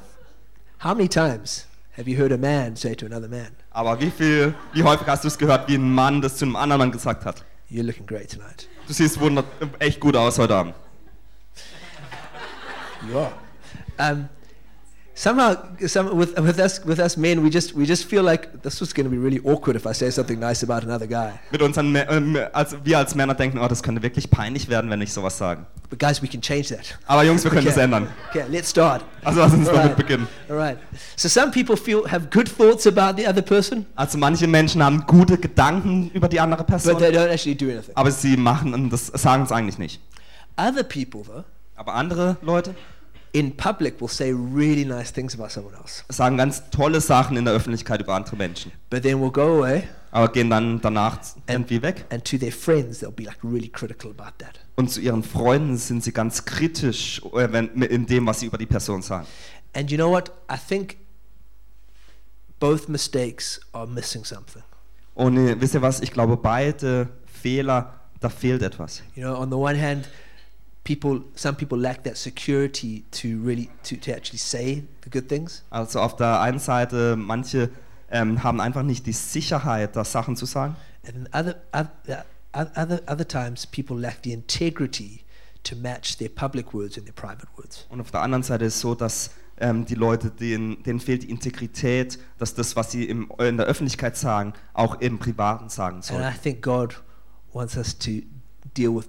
[0.84, 1.66] how many times
[1.98, 5.24] have you heard a man say to another man, Aber wie viel, wie häufig hast
[5.24, 7.44] du es gehört, wie ein Mann das zu einem anderen Mann gesagt hat?
[7.70, 8.68] "You're looking great tonight"?
[8.88, 9.20] Du siehst
[9.78, 10.74] echt gut aus heute Abend.
[13.14, 13.32] Are.
[14.12, 14.30] Um,
[15.22, 15.56] somehow,
[15.86, 18.94] some, with, with us with us men, we just we just feel like this was
[18.94, 21.34] going to be really awkward if I say something nice about another guy.
[21.52, 24.90] Mit unseren, Mä- ähm, also wir als Männer denken, oh, das könnte wirklich peinlich werden,
[24.90, 25.66] wenn ich sowas sage.
[25.90, 26.98] But guys, we can change that.
[27.08, 27.76] Aber Jungs, wir können Okay.
[27.76, 28.08] das ändern.
[28.30, 29.04] Okay, let's start.
[29.24, 29.98] Also lass uns All damit right.
[29.98, 30.28] beginnen.
[30.50, 30.78] All right.
[31.18, 35.04] So some people feel have good thoughts about the other person, Also manche Menschen haben
[35.06, 37.96] gute Gedanken über die andere but they Person, don't actually do anything.
[37.96, 40.00] aber sie machen und das sagen es eigentlich nicht.
[40.58, 41.44] Other people, though,
[41.76, 42.76] Aber andere Leute
[43.32, 47.46] in public will say really nice things about someone else, sagen ganz tolle Sachen in
[47.46, 51.82] der Öffentlichkeit über andere Menschen, but then will go away aber gehen dann danach irgendwie
[51.82, 52.06] weg.
[52.10, 54.60] and to their friends they'll be like really critical about that.
[54.76, 58.66] Und zu ihren Freunden sind sie ganz kritisch äh, in dem, was sie über die
[58.66, 59.28] Person sagen.
[59.74, 60.32] And you know what?
[60.52, 60.98] I think
[62.60, 64.64] both mistakes are missing something.
[65.16, 66.00] Und wisst ihr was?
[66.02, 69.04] Ich glaube, beide Fehler, da fehlt etwas.
[69.16, 70.08] You know, on the one hand,
[70.98, 75.64] people, some people lack that security to really to, to actually say the good things,
[75.70, 77.70] Also auf der einen Seite, manche
[78.10, 80.76] ähm, haben einfach nicht die Sicherheit, da Sachen zu sagen.
[81.08, 82.26] and other other
[82.76, 85.24] other other times people lack the integrity
[85.64, 87.86] to match their public words and their private words.
[87.90, 91.22] Und auf der anderen Seite ist es so, dass ähm, die Leute, denen, denen fehlt
[91.24, 95.98] die Integrität, dass das, was sie im, in der Öffentlichkeit sagen, auch im Privaten sagen
[95.98, 96.24] And sollen.
[96.24, 97.02] I think God
[97.54, 98.12] wants us to
[98.84, 99.08] deal with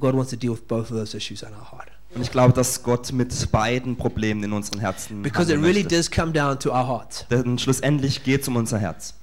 [0.00, 2.52] God wants to deal with both of those issues in our heart Und ich glaube,
[2.52, 6.70] dass Gott mit beiden Problemen in unseren Herzen because it really does come down to
[6.70, 7.26] our hearts.
[7.28, 9.14] Denn schlussendlich geht es um unser Herz.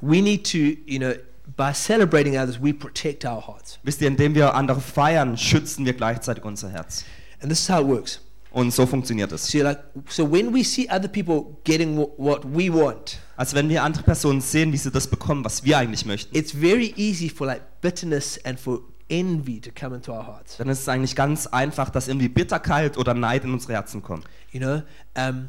[0.00, 1.12] We need to, you know,
[1.56, 3.78] by celebrating others, we protect our hearts.
[3.84, 7.04] Wisst ihr, indem wir andere feiern, schützen wir gleichzeitig unser Herz.
[7.40, 8.20] And this is how it works.
[8.50, 9.46] Und so funktioniert es.
[9.46, 13.54] So you're like, so when we see other people getting wh- what we want, Also
[13.54, 16.92] wenn wir andere Personen sehen, wie sie das bekommen, was wir eigentlich möchten, it's very
[16.96, 18.80] easy for like bitterness and for
[19.10, 20.56] envy to come into our hearts.
[20.56, 24.24] dann ist es eigentlich ganz einfach, dass irgendwie Bitterkeit oder Neid in unsere Herzen kommt.
[24.52, 24.82] You know,
[25.16, 25.48] um,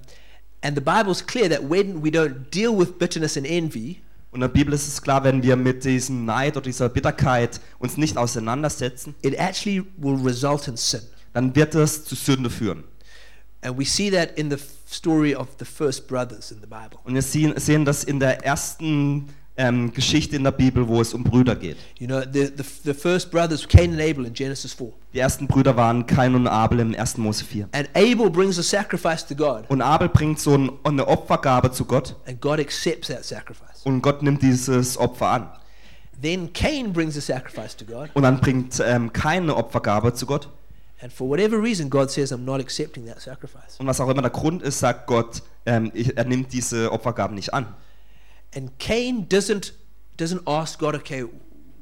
[0.61, 4.41] and the Bible's clear that when we don't deal with bitterness and envy, Und in
[4.41, 8.17] der Bibel ist es klar, wenn wir mit diesem Neid oder dieser Bitterkeit uns nicht
[8.17, 11.01] auseinandersetzen, it actually will result in sin.
[11.33, 12.83] dann wird es zu Sünde führen.
[13.61, 14.57] And we see that in the
[14.89, 16.97] story of the first brothers in the Bible.
[17.03, 21.13] Und wir sehen, sehen das in der ersten ähm, Geschichte in der Bibel, wo es
[21.13, 21.77] um Brüder geht.
[21.99, 24.91] You know, the, the, the first brothers, Cain and Abel in Genesis 4.
[25.13, 27.17] Die ersten Brüder waren Kain und Abel im 1.
[27.17, 27.67] Mose 4.
[27.73, 31.85] And Abel brings a sacrifice to God, Und Abel bringt so ein, eine Opfergabe zu
[31.85, 33.81] Gott and God accepts that sacrifice.
[33.83, 35.49] und Gott nimmt dieses Opfer an.
[36.21, 40.47] Then Cain brings a sacrifice to God, Und dann bringt ähm, keine Opfergabe zu Gott.
[41.01, 43.79] and for whatever reason, God says, I'm not accepting that sacrifice.
[43.79, 47.35] Und was auch immer der Grund ist, sagt Gott, ähm, ich, er nimmt diese Opfergaben
[47.35, 47.65] nicht an.
[48.55, 49.73] And Cain doesn't,
[50.17, 51.25] doesn't ask God, okay,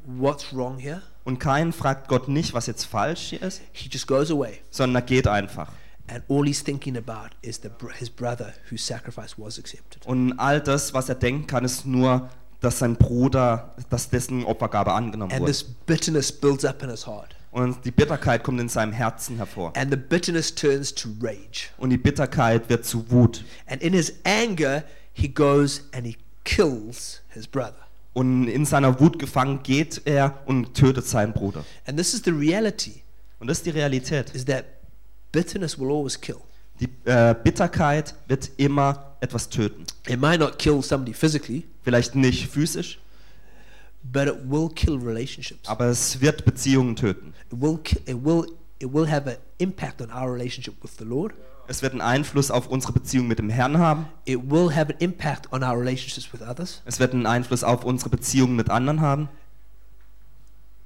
[0.05, 1.01] what's wrong here?
[1.25, 4.59] Und Kain fragt Gott nicht, was jetzt falsch hier ist, He just goes away.
[4.69, 5.71] sondern er geht einfach.
[6.07, 10.05] And all he's thinking about is the, his brother whose sacrifice was accepted.
[10.07, 12.29] Und all das, was er denken kann, ist nur,
[12.61, 15.51] dass sein Bruder, dass dessen Opfergabe angenommen And wurde.
[15.51, 17.35] this bitterness builds up in his heart.
[17.51, 19.71] Und die Bitterkeit kommt in seinem Herzen hervor.
[19.75, 21.69] And the bitterness turns to rage.
[21.77, 23.43] Und die Bitterkeit wird zu Wut.
[23.67, 26.17] And in his anger, he goes and he
[26.55, 27.75] kills his brother.
[28.13, 31.63] Und in seiner Wut gefangen geht er und tötet seinen Bruder.
[31.85, 33.01] And this is the reality
[33.39, 34.33] Und das ist die Realität.
[34.33, 34.65] is that
[35.31, 36.37] bitterness will always kill.
[36.79, 39.85] Die äh, Bitterkeit wird immer etwas töten.
[40.07, 42.99] It might not kill somebody physically, Vielleicht nicht physisch,
[44.03, 45.67] but it will kill relationships.
[45.69, 47.33] aber es wird Beziehungen töten.
[47.51, 48.45] It will it will
[48.79, 51.33] it will have an impact on our relationship with the Lord.
[51.69, 54.07] Es wird einen Einfluss auf unsere Beziehung mit dem Herrn haben.
[54.25, 56.81] It will have an impact on our relationships with others.
[56.85, 59.29] Es wird einen Einfluss auf unsere Beziehungen mit anderen haben.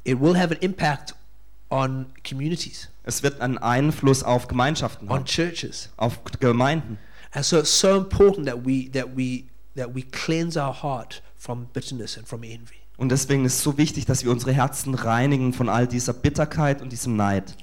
[0.04, 1.16] It will have an impact
[1.70, 5.90] on communities, Es wird einen Einfluss auf Gemeinschaften on haben, churches.
[5.96, 6.98] auf Gemeinden.
[7.32, 9.46] And so it's so important that we that we
[9.78, 12.76] that we cleanse our heart from bitterness and from envy.
[12.98, 16.82] Und deswegen ist es so wichtig, dass wir unsere Herzen reinigen von all dieser Bitterkeit
[16.82, 17.56] und diesem Neid.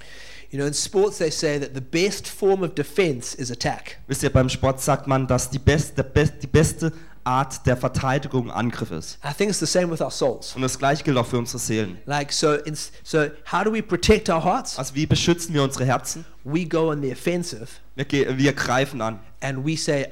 [0.50, 3.98] You know, in sports they say that the best form of defense is attack.
[4.08, 8.90] Wisst ihr, beim Sport sagt man, dass die, best, die beste Art der Verteidigung Angriff
[8.90, 9.18] ist.
[9.24, 10.56] I think it's the same with our souls.
[10.56, 11.98] Und das gleiche gilt auch für unsere Seelen.
[12.06, 14.76] Like so, in, so how do we protect our hearts?
[14.78, 16.24] Also wie beschützen wir unsere Herzen?
[16.44, 18.06] We go on the offensive Wir,
[18.38, 19.20] wir greifen an.
[19.42, 20.08] and we say,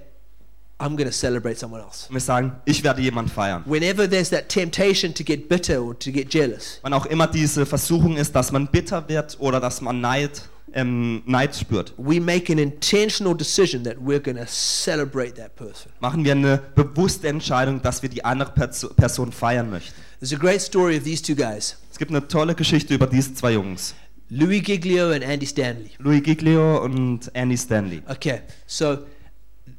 [0.79, 3.62] "I'm going to celebrate someone else." Und wir sagen, ich werde jemand feiern.
[3.67, 7.67] Whenever there's that temptation to get bitter or to get jealous, Wann auch immer diese
[7.67, 10.43] Versuchung ist, dass man bitter wird oder dass man Neid,
[10.75, 15.91] ähm, Neid spürt, we make an intentional decision that we're going to celebrate that person.
[16.01, 19.95] machen wir eine bewusste Entscheidung, dass wir die andere Perso Person feiern möchten.
[20.21, 23.35] There's a great story of these two guys, Es gibt eine tolle Geschichte über diese
[23.35, 23.95] zwei Jungs.
[24.31, 25.91] Louis Giglio and Andy Stanley.
[25.99, 28.03] Louis Giglio und Andy Stanley.
[28.09, 28.99] Okay, so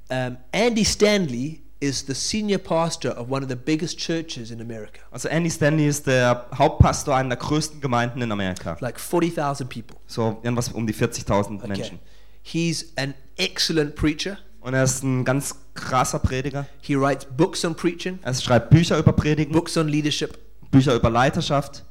[0.09, 4.99] um, Andy Stanley is the senior pastor of one of the biggest churches in America,
[5.11, 8.75] Also Andy Stanley ist der Hauptpastor einer der größten Gemeinden in Amerika.
[8.81, 9.95] like 40,000 people.
[10.07, 11.67] So irgendwas um die 40.000 Okay.
[11.67, 11.99] Menschen.
[12.41, 14.37] He's an excellent preacher.
[14.61, 16.65] Und er ist ein ganz krasser Prediger.
[16.81, 20.37] He writes books on preaching, Er schreibt Bücher über Predigen, books on leadership.
[20.71, 21.85] Bücher über Leiterschaft.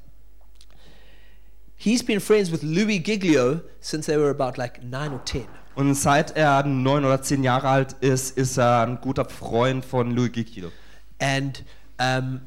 [1.76, 5.46] He's been friends with Louis Giglio since they were about like nine or ten.
[5.78, 10.10] Und seit er neun oder zehn Jahre alt ist, ist er ein guter Freund von
[10.10, 10.72] Louis Giglio.
[11.20, 11.62] And
[12.00, 12.40] um,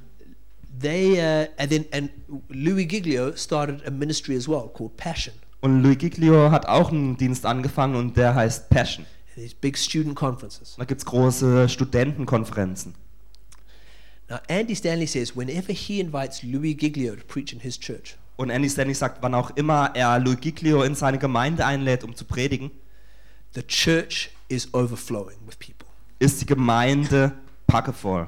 [0.78, 2.10] they uh, and then and
[2.50, 5.34] Louis Giglio started a ministry as well called Passion.
[5.62, 9.06] Und Louis Giglio hat auch einen Dienst angefangen und der heißt Passion.
[9.36, 10.76] These big student conferences.
[10.78, 12.96] Da gibt es große Studentenkonferenzen.
[14.30, 18.50] Now Andy Stanley says whenever he invites Louis Giglio to preach in his church, Und
[18.50, 22.26] Andy Stanley sagt, wann auch immer er Louis Giglio in seine Gemeinde einlädt, um zu
[22.26, 22.72] predigen,
[23.54, 25.88] the church is overflowing with people.
[26.20, 27.34] ist die Gemeinde
[27.68, 28.28] packevoll.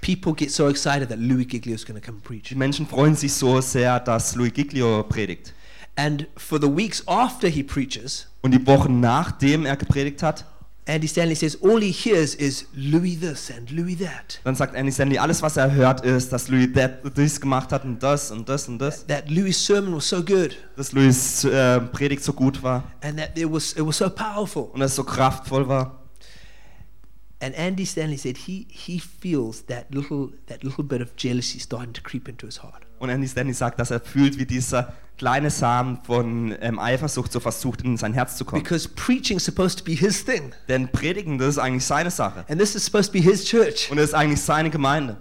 [0.00, 2.48] People get so excited that Louis Giglio is going to come and preach.
[2.48, 5.52] Die Menschen freuen sich so sehr, dass Louis Giglio predigt.
[5.96, 10.44] And for the weeks after he preaches, Und die Wochen nachdem er gepredigt hat,
[10.88, 14.40] Andy Stanley says all he hears is Louis this and Louis that.
[14.44, 17.84] dann sagt Andy Stanley, alles was er hört ist, dass Louis that, dies gemacht hat
[17.84, 19.06] und das und das und das.
[19.06, 23.36] That Louis' sermon was so good Dass Louis äh, Predigt so gut war and that
[23.36, 24.70] it was it was so powerful.
[24.72, 25.94] und es so kraftvoll war.
[27.40, 31.92] And Andy Stanley said he he feels that little that little bit of jealousy starting
[31.92, 32.87] to creep into his heart.
[32.98, 37.40] Und Andy Stanley sagt, dass er fühlt, wie dieser kleine Samen von ähm, Eifersucht so
[37.40, 38.62] versucht, in sein Herz zu kommen.
[38.62, 40.52] Because preaching is supposed to be his thing.
[40.68, 42.44] Denn Predigen, das ist eigentlich seine Sache.
[42.48, 43.90] And this is supposed to be his church.
[43.90, 45.16] Und es ist eigentlich seine Gemeinde.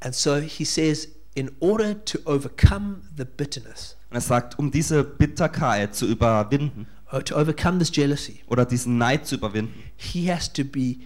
[0.00, 5.04] And so he says, in order to overcome the bitterness, Und er sagt, um diese
[5.04, 10.52] Bitterkeit zu überwinden or to overcome this jealousy, oder diesen Neid zu überwinden, he has
[10.52, 10.96] to be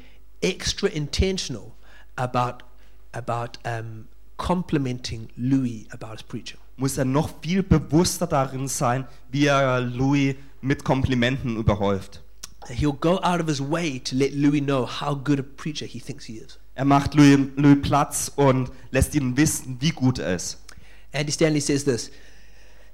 [0.41, 1.73] extra intentional
[2.17, 2.65] about
[3.13, 4.09] about um,
[4.43, 6.59] complimenting Louis about his preaching.
[6.77, 12.23] muss er noch viel bewusster darin sein, wie er Louis mit Komplimenten überhäuft.
[12.69, 16.01] He'll go out of his way to let Louis know how good a preacher he
[16.01, 16.59] thinks he is.
[16.75, 20.59] Er macht Louis, Louis Platz und lässt ihn wissen, wie gut er ist.
[21.13, 22.11] Andy Stanley says this.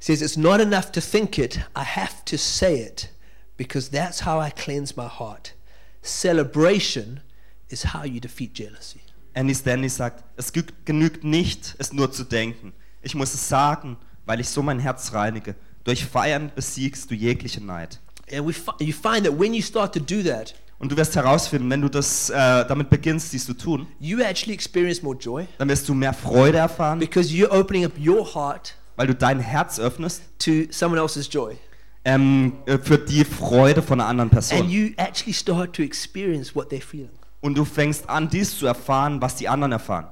[0.00, 3.10] Says it's not enough to think it, I have to say it
[3.56, 5.54] because that's how I cleanse my heart.
[6.02, 7.20] Celebration
[7.68, 9.00] is how you defeat jealousy.
[9.38, 10.52] Andy Stanley sagt, es
[10.84, 12.72] genügt nicht, es nur zu denken.
[13.02, 13.96] Ich muss es sagen,
[14.26, 15.54] weil ich so mein Herz reinige.
[15.84, 18.00] Durch Feiern besiegst du jegliche Neid.
[18.32, 21.14] And we fi- you find that when you start to do that, Und du wirst
[21.14, 22.34] herausfinden, wenn du das äh,
[22.66, 26.58] damit beginnst, dies zu tun, you actually experience more joy dann wirst du mehr Freude
[26.58, 31.28] erfahren, because you're opening up your heart weil du dein Herz öffnest to someone else's
[31.32, 31.56] joy.
[32.04, 34.68] ähm, äh, für die Freude von einer anderen And Person.
[34.68, 37.10] you actually start to experience what they're feeling.
[37.40, 40.06] Und du fängst an, dies zu erfahren, was die anderen erfahren.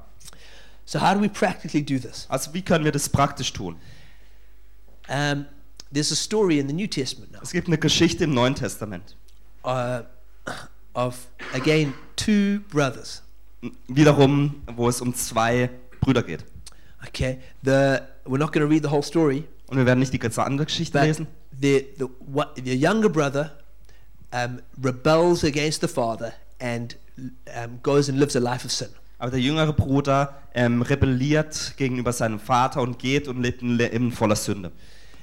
[0.85, 2.25] So, how do we practically do this?
[2.29, 3.75] Also wie können wir das praktisch tun?
[5.09, 5.45] Um,
[5.91, 9.15] there's a story in the New Testament now Es gibt eine Geschichte im Neuen Testament.
[9.63, 10.01] uh,
[10.93, 13.21] of, again, two brothers.
[13.87, 15.69] Wiederum, wo es um zwei
[16.01, 16.45] Brüder geht.
[17.07, 20.19] Okay, the, we're not going to read the whole story, Und wir werden nicht die
[20.19, 21.27] ganze andere Geschichte lesen.
[21.59, 23.51] the, the, what, the younger brother
[24.31, 28.89] um, rebels against the father and um, goes and lives a life of sin.
[29.19, 34.11] Aber der jüngere Bruder ähm, rebelliert gegenüber seinem Vater und geht und lebt ein Leben
[34.11, 34.71] voller Sünde.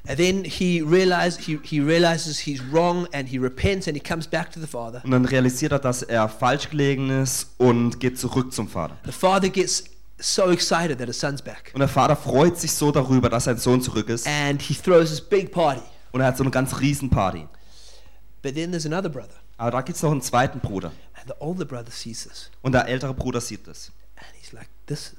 [0.07, 4.27] And then he, realize, he, he realizes he's wrong and he repents and he comes
[4.27, 5.01] back to the father.
[5.03, 8.97] Und dann realisiert er, dass er falsch gelegen ist und geht zurück zum Vater.
[9.07, 9.85] The father gets
[10.19, 11.71] so excited that his son's back.
[11.73, 14.27] Und der Vater freut sich so darüber, dass sein Sohn zurück ist.
[14.27, 15.81] And he throws this big party.
[16.13, 17.47] Und er hat so eine ganz riesen Party.
[18.43, 19.44] But then there's another brother.
[19.57, 20.93] Aber da gibt es noch einen zweiten Bruder.
[21.15, 22.51] And the older brother sees this.
[22.63, 23.93] Und der ältere Bruder sieht das.
[24.17, 25.15] And he's like, this,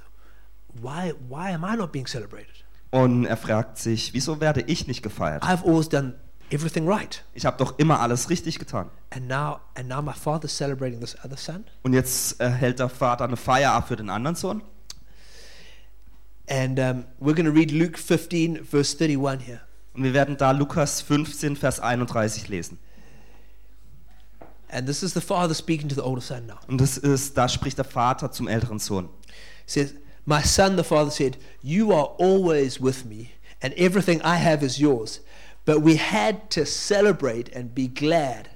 [0.74, 2.65] why, why am I not being celebrated?
[2.91, 5.43] Und er fragt sich, wieso werde ich nicht gefeiert?
[5.43, 6.15] I've always done
[6.50, 7.24] everything right.
[7.34, 8.89] Ich habe doch immer alles richtig getan.
[9.10, 11.65] And now, and now my father's celebrating this other son.
[11.84, 14.62] Und jetzt äh, hält der Vater eine Feier ab für den anderen Sohn.
[16.48, 19.62] And um, we're going to read Luke 15, verse 31 here.
[19.93, 22.78] Und wir werden da Lukas 15, Vers 31 lesen.
[24.69, 26.60] And this is the father speaking to the older son now.
[26.67, 29.10] Und das ist, da spricht der Vater zum älteren Sohn.
[29.65, 29.93] He says,
[30.25, 34.80] My son, the father said, You are always with me, and everything I have is
[34.80, 35.21] yours.
[35.65, 38.49] But we had to celebrate and be glad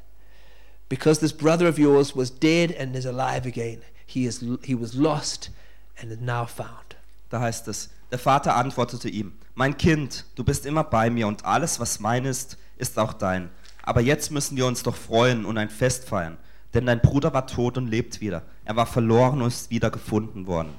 [0.89, 3.81] because this brother of yours was dead and is alive again.
[4.05, 5.49] He, is, he was lost
[5.99, 6.95] and is now found.
[7.29, 11.45] Da heißt es, der Vater antwortete ihm, mein Kind, du bist immer bei mir und
[11.45, 13.49] alles, was mein ist, ist auch dein.
[13.89, 16.37] Aber jetzt müssen wir uns doch freuen und ein Fest feiern,
[16.75, 18.43] denn dein Bruder war tot und lebt wieder.
[18.63, 20.75] Er war verloren und ist wieder gefunden worden.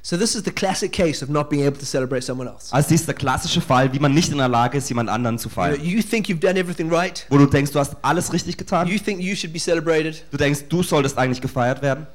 [0.00, 2.72] So, this is the classic case of not being able to celebrate someone else.
[2.72, 5.40] Also dies ist der klassische Fall, wie man nicht in der Lage ist, jemand anderen
[5.40, 5.84] zu You, know, feiern.
[5.84, 9.00] you think you've done everything right, Wo du denkst, du hast alles richtig getan, you
[9.00, 12.06] think you should be celebrated, du denkst, du solltest eigentlich gefeiert werden,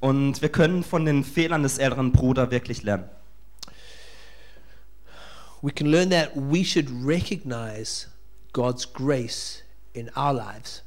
[0.00, 3.08] Und wir können von den Fehlern des älteren Bruders wirklich lernen.
[5.62, 8.06] We can learn that we should recognize
[8.52, 9.62] God's grace
[9.94, 10.82] in our lives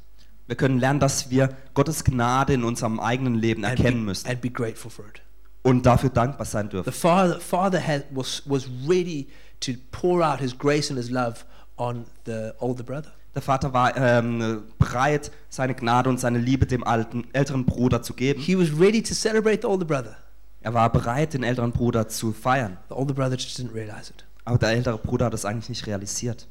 [0.46, 4.48] Wir können lernen, dass wir Gottes Gnade in unserem eigenen Leben erkennen müssen and be
[4.50, 5.20] grateful for it.
[5.62, 6.92] und dafür dankbar sein The dürfen.
[6.92, 9.26] father, father had, was, was ready
[9.60, 11.44] to pour out his grace and his love
[11.76, 13.12] on the older brother.
[13.34, 18.14] Der Vater war ähm, bereit, seine Gnade und seine Liebe dem alten, älteren Bruder zu
[18.14, 18.40] geben.
[18.40, 20.16] He was ready to celebrate the older brother.
[20.60, 22.78] Er war bereit, den älteren Bruder zu feiern.
[22.88, 24.24] The older brother just didn't realize it.
[24.44, 26.48] Aber der ältere Bruder hat es eigentlich nicht realisiert.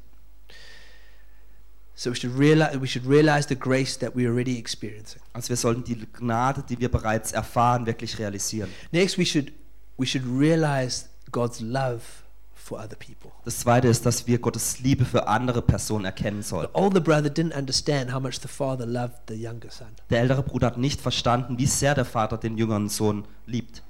[1.94, 5.20] So we should realize, we should realize the grace that we already experiencing.
[5.32, 8.70] Also wir sollten die Gnade, die wir bereits erfahren, wirklich realisieren.
[8.92, 9.52] Next, we should,
[9.96, 12.02] we should realize God's love
[12.68, 13.30] for other people.
[13.44, 16.68] Das Zweite ist, dass wir Gottes Liebe für andere Personen erkennen The sollen.
[16.74, 19.88] older brother didn't understand how much the father loved the younger son.
[20.10, 23.82] Der ältere Bruder hat nicht verstanden, wie sehr der Vater den jüngeren Sohn liebt.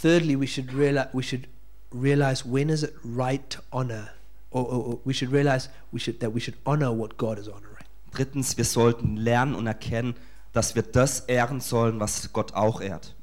[0.00, 1.48] Thirdly, we should realize, we should
[1.92, 4.08] realize when is it right to honor,
[4.50, 7.48] or, or, or we should realize we should that we should honor what God is
[7.48, 7.84] honoring.
[8.12, 10.14] Drittens, wir sollten lernen und erkennen,
[10.52, 13.14] dass wir das ehren sollen, was Gott auch ehrt.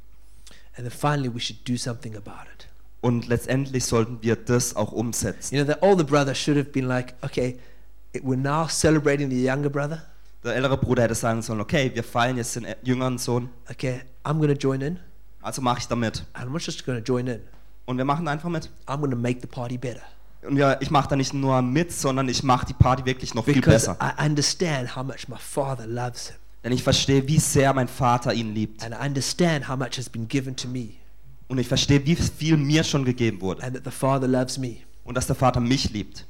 [0.78, 2.68] And then finally, we should do something about it.
[3.02, 5.56] Und letztendlich sollten wir das auch umsetzen.
[5.56, 7.58] You know, the older brother should have been like, okay,
[8.16, 10.04] we're now celebrating the younger brother.
[10.44, 14.40] Der ältere Bruder hätte sagen sollen, okay, wir feiern jetzt den jüngeren Sohn, Okay, I'm
[14.46, 15.00] to join in,
[15.42, 16.24] also mache ich da mit.
[16.34, 17.42] and I'm just to join in.
[17.86, 18.70] Und wir machen einfach mit.
[18.88, 20.02] I'm to make the party better
[20.44, 23.46] Und ja, ich mache da nicht nur mit, sondern ich mache die Party wirklich noch
[23.46, 23.98] viel because besser.
[24.02, 28.34] I understand how much my father loves him, Denn ich verstehe, wie sehr mein Vater
[28.34, 28.84] ihn liebt.
[28.84, 30.96] and I understand how much has been given to me,
[31.52, 33.62] Und ich verstehe, wie viel mir schon gegeben wurde.
[33.62, 34.78] and that the father loves me.
[35.04, 36.26] Und dass der Vater mich liebt.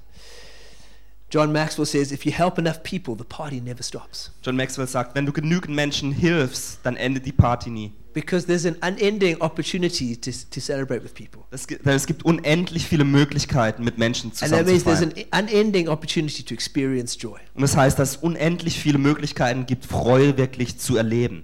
[1.30, 4.32] John Maxwell says, if you help enough people, the party never stops.
[4.43, 7.91] John Maxwell sagt, wenn du genügend Menschen hilfst, dann endet die Party nie.
[8.13, 11.43] Because there's an unending opportunity to, to celebrate with people.
[11.51, 15.13] Es gibt, es gibt unendlich viele Möglichkeiten, mit Menschen And zusammen that zu means there's
[15.13, 15.28] feiern.
[15.32, 17.39] an unending opportunity to experience joy.
[17.53, 21.43] Und das heißt, dass es unendlich viele Möglichkeiten gibt, Freude wirklich zu erleben.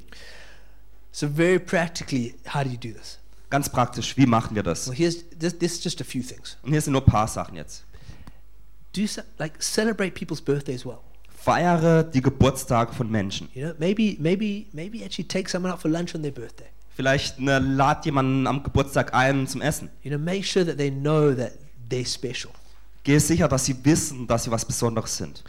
[1.11, 3.19] So, very practically, how do you do this?
[3.49, 4.87] Ganz praktisch, wie machen wir das?
[4.87, 6.57] Well, here's this, this is just a few things.
[6.63, 7.83] Und hier sind nur ein paar Sachen jetzt.
[8.93, 10.99] Do so, like celebrate people's birthdays well.
[11.29, 13.49] Feiere die Geburtstage von Menschen.
[13.53, 16.67] You know, maybe maybe maybe actually take someone out for lunch on their birthday.
[16.95, 19.89] Vielleicht ne, lad jemanden am Geburtstag ein zum Essen.
[20.01, 21.53] You know, make sure that they know that
[21.89, 22.51] they're special.
[23.03, 25.43] Gehe sicher, dass sie wissen, dass sie was Besonderes sind.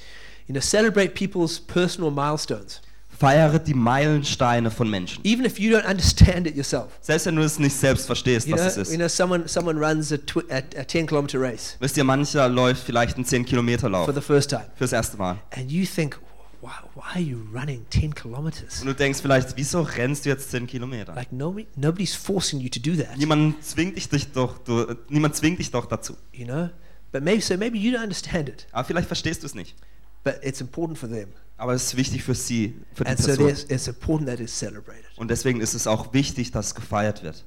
[0.47, 2.81] You know, celebrate people's personal milestones,
[3.19, 5.21] Feiere die Meilensteine von Menschen.
[5.25, 6.87] even if you don't understand it yourself.
[7.01, 8.97] Selbst wenn du es nicht selbst verstehst, You was know, es you ist.
[8.99, 10.17] know, someone someone runs a,
[10.51, 14.15] a, a 10 kilometer race Wisst ihr, mancher läuft vielleicht einen 10 Kilometer Lauf for
[14.15, 15.39] the first time, fürs erste Mal.
[15.51, 16.19] and you think,
[16.61, 18.81] why, why are you running 10 kilometers?
[18.83, 21.13] Und du denkst vielleicht, wieso rennst du jetzt 10 Kilometer?
[21.15, 23.17] Like nobody, nobody's forcing you to do that.
[23.19, 26.17] Niemand zwingt dich, dich doch, du, niemand zwingt dich doch dazu.
[26.33, 26.69] You know,
[27.11, 29.75] but maybe so maybe you don't understand it, Aber vielleicht verstehst du es nicht.
[30.23, 33.27] but it's important for them, Aber es ist wichtig für sie, für die and so
[33.27, 33.47] Person.
[33.49, 35.05] there's- it's important that it's celebrated.
[35.17, 37.45] Und deswegen ist es auch wichtig, dass gefeiert wird.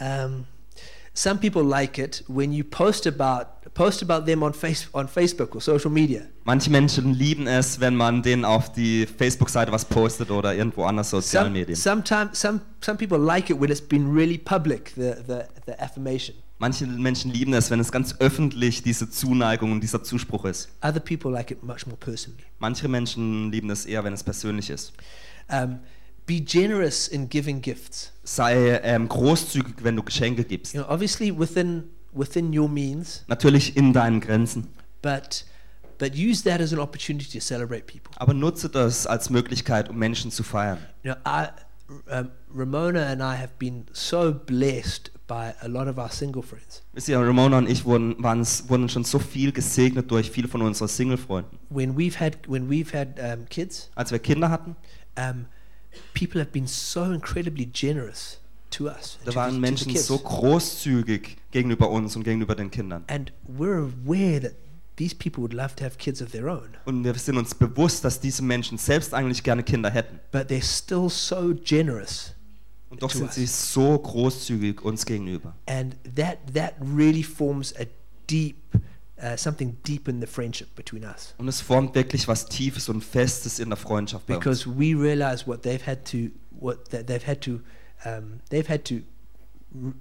[0.00, 0.44] Um,
[1.12, 5.54] some people like it when you post about post about them on face on Facebook
[5.56, 6.22] or social media.
[6.44, 11.10] Manche Menschen lieben es, wenn man denen auf die Facebook-Seite was postet oder irgendwo anders
[11.10, 11.74] sozialen Medien.
[11.76, 16.36] sometimes some some people like it when it's been really public the, the, the affirmation.
[16.58, 20.68] Manche Menschen lieben es, wenn es ganz öffentlich diese Zuneigung und dieser Zuspruch ist.
[20.82, 22.42] Other people like it much more personally.
[22.58, 24.92] Manche Menschen lieben es eher, wenn es persönlich ist.
[25.48, 25.78] Um,
[26.26, 28.12] be generous in giving gifts.
[28.24, 30.74] Sei ähm, großzügig, wenn du Geschenke gibst.
[30.74, 34.66] You know, obviously within within your means, Natürlich in deinen Grenzen.
[35.00, 35.44] but
[35.98, 38.10] but use that as an opportunity to celebrate people.
[38.16, 40.78] Aber nutze das als Möglichkeit, um Menschen zu feiern.
[41.04, 41.48] You know, I,
[42.10, 46.82] um, Ramona and I have been so blessed by a lot of our single friends.
[46.94, 50.62] Wisst ihr, Ramona und ich wurden, waren, wurden schon so viel gesegnet durch viele von
[50.62, 51.58] unseren Single-Freunden.
[51.68, 54.74] When we've had when we've had um, kids, Als wir Kinder hatten,
[55.16, 55.44] um,
[56.14, 59.18] people have been so incredibly generous to us.
[59.24, 63.04] da waren Menschen so großzügig gegenüber uns und gegenüber den Kindern.
[63.08, 64.52] and we're aware that
[64.96, 68.04] these people would love to have kids of their own, Und wir sind uns bewusst,
[68.04, 70.18] dass diese Menschen selbst eigentlich gerne Kinder hätten.
[70.32, 72.34] but they're still so generous,
[72.90, 75.54] Und doch sind sie so großzügig uns gegenüber.
[75.66, 77.84] and that that really forms a
[78.28, 78.56] deep
[79.20, 83.02] uh, something deep in the friendship between us Und es formt wirklich was Tiefes und
[83.04, 84.44] Festes in der Freundschaft bei uns.
[84.44, 87.60] because we realize what they've had to what that they've had to
[88.06, 88.96] um, they've had to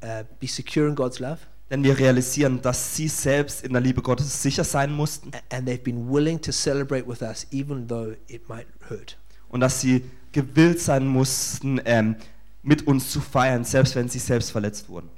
[0.04, 4.02] uh, be secure in God's love, Denn wir realisieren, dass sie selbst in der Liebe
[4.02, 8.48] Gottes sicher sein mussten and they've been willing to celebrate with us, even though it
[8.48, 9.18] might hurt.
[9.50, 12.16] und dass sie gewillt sein mussten, ähm,
[12.68, 15.10] mit uns zu feiern, selbst wenn sie selbst verletzt wurden.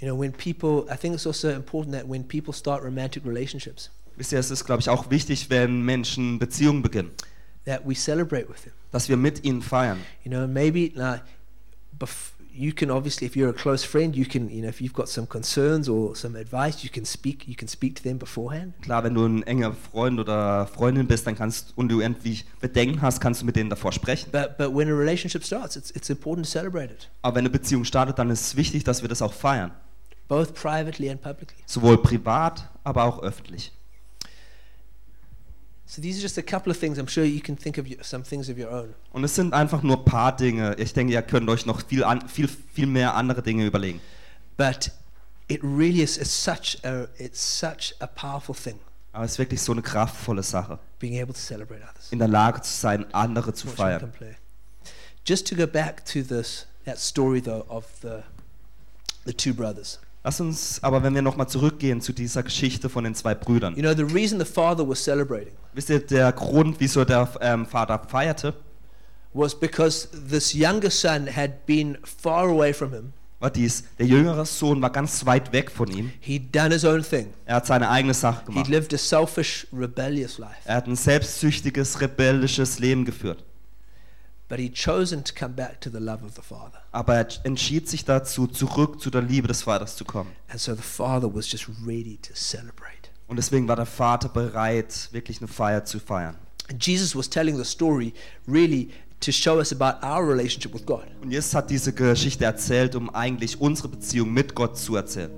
[0.00, 3.90] You know, when people, I think it's also important that when people start romantic relationships,
[4.16, 7.10] Wisst ihr, es ist, glaube ich, auch wichtig, wenn Menschen Beziehungen beginnen,
[7.64, 8.72] that we celebrate with them.
[8.90, 9.98] dass wir mit ihnen feiern.
[10.24, 11.16] You know, maybe now,
[11.98, 14.92] bef- you can obviously, if you're a close friend, you can, you know, if you've
[14.92, 18.74] got some concerns or some advice, you can speak, you can speak to them beforehand.
[18.82, 23.00] Klar, wenn du ein enger Freund oder Freundin bist, dann kannst und du irgendwie Bedenken
[23.02, 24.30] hast, kannst du mit denen davor sprechen.
[24.30, 27.50] But but when a relationship starts, it's it's important to celebrate it, Aber wenn eine
[27.50, 29.70] Beziehung startet, dann ist es wichtig, dass wir das auch feiern.
[30.28, 31.56] both privately and publicly.
[31.66, 33.72] Sowohl privat, aber auch öffentlich.
[35.90, 36.98] So these are just a couple of things.
[36.98, 38.94] I'm sure you can think of some things of your own.
[39.12, 40.76] Und es sind einfach nur ein paar Dinge.
[40.78, 44.00] Ich denke, ihr könnt euch noch viel, an, viel, viel mehr andere Dinge überlegen.
[44.56, 44.92] But
[45.48, 48.78] it really is it's such a it's such a powerful thing
[49.12, 52.12] Aber es ist wirklich so eine kraftvolle Sache, being able to celebrate others.
[52.12, 54.12] in der Lage zu sein, andere zu feiern.
[55.26, 58.22] Just to go back to this that story though of the
[59.24, 59.98] the two brothers.
[60.22, 63.74] Lass uns aber, wenn wir nochmal zurückgehen zu dieser Geschichte von den zwei Brüdern.
[63.74, 67.64] You know, the reason the father was celebrating Wisst ihr, der Grund, wieso der ähm,
[67.64, 68.54] Vater feierte,
[69.32, 73.12] was because this younger son had been far away from him.
[73.38, 76.12] war dies, der jüngere Sohn war ganz weit weg von ihm.
[76.20, 77.28] He'd done his own thing.
[77.46, 78.68] Er hat seine eigene Sache He'd gemacht.
[78.68, 80.56] lived a selfish, rebellious life.
[80.66, 83.42] Er hat ein selbstsüchtiges, rebellisches Leben geführt.
[86.92, 90.30] Aber er entschied sich dazu, zurück zu der Liebe des Vaters zu kommen.
[90.48, 93.10] And so the father was just ready to celebrate.
[93.28, 96.34] Und deswegen war der Vater bereit, wirklich eine Feier zu feiern.
[96.68, 98.12] And Jesus was telling the story
[98.48, 98.90] really
[99.20, 101.04] to show us about our relationship with God.
[101.22, 105.30] Und Jesus hat diese Geschichte erzählt, um eigentlich unsere Beziehung mit Gott zu erzählen.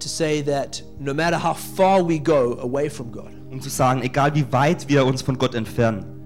[0.00, 4.02] To say that no matter how far we go away from God, Um zu sagen,
[4.02, 6.17] egal wie weit wir uns von Gott entfernen,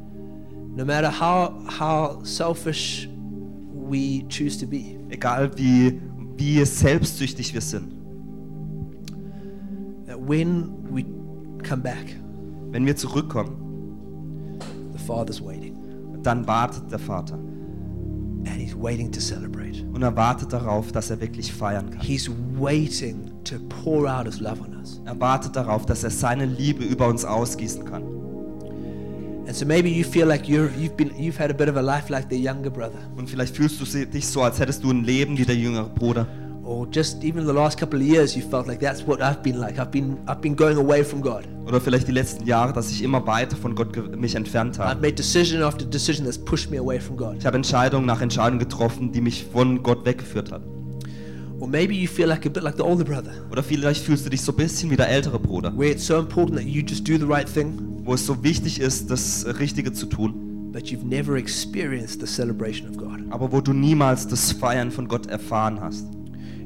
[0.75, 3.09] no matter how, how selfish
[3.73, 6.01] we choose to be, egal wie,
[6.37, 7.93] wie selbstsüchtig wir sind,
[10.07, 11.05] that when we
[11.63, 12.17] come back,
[12.71, 14.59] wenn wir zurückkommen,
[14.93, 15.77] the Father's waiting.
[16.23, 17.35] dann wartet der Vater.
[17.35, 19.85] And He's waiting to celebrate.
[19.93, 22.01] Und er wartet darauf, dass er wirklich feiern kann.
[22.01, 25.01] He's waiting to pour out His love on us.
[25.05, 28.03] Er wartet darauf, dass er seine Liebe über uns ausgießen kann.
[29.47, 31.83] And so maybe you feel like you're, you've, been, you've had a bit of a
[31.83, 32.99] life like the younger brother.
[33.17, 36.27] Und vielleicht fühlst du dich so, als hättest du ein Leben wie der jüngere Bruder.
[36.65, 39.59] Or just even the last couple of years, you felt like that's what I've been
[39.59, 39.81] like.
[39.81, 41.43] I've been, I've been going away from God.
[41.67, 45.01] Oder vielleicht die letzten Jahre, dass ich immer weiter von Gott mich entfernt I've habe.
[45.01, 47.37] made decision after decision that's pushed me away from God.
[47.39, 50.63] Ich habe Entscheidung nach Entscheidung getroffen, die mich von Gott weggeführt hat.
[51.63, 54.31] Or maybe you feel like a bit like the older brother, Oder vielleicht fühlst du
[54.31, 57.07] dich so ein bisschen wie der ältere Bruder, where it's so important that you just
[57.09, 61.05] do the right thing, wo es so wichtig ist, das Richtige zu tun, but you've
[61.05, 63.21] never experienced the celebration of God.
[63.31, 66.05] aber wo du niemals das Feiern von Gott erfahren hast.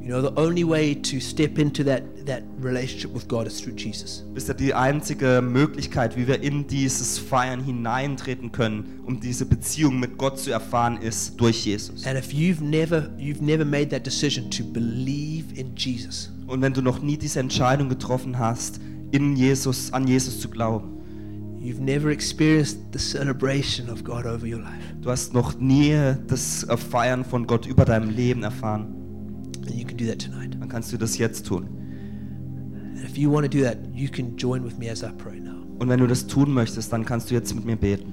[0.06, 3.74] You know, the only way to step into that, that relationship with God is through
[3.74, 4.22] Jesus.
[4.36, 9.98] ist ja die einzige Möglichkeit, wie wir in dieses Feiern hineintreten können, um diese Beziehung
[9.98, 12.06] mit Gott zu erfahren, ist durch Jesus.
[12.06, 16.72] And if you've never, you've never made that decision to believe in Jesus, Und wenn
[16.72, 18.78] du noch nie diese Entscheidung getroffen hast,
[19.10, 21.00] in Jesus, an Jesus zu glauben,
[21.60, 24.84] you've never experienced the celebration of God over your life.
[25.02, 25.96] du hast noch nie
[26.28, 28.92] das Feiern von Gott über deinem Leben erfahren,
[29.66, 30.56] And you can do that tonight.
[30.58, 31.66] dann kannst du das jetzt tun.
[32.96, 35.40] And if you want to do that, you can join with me as I pray
[35.40, 35.56] now.
[35.78, 38.12] Und wenn du das tun möchtest, dann kannst du jetzt mit mir beten.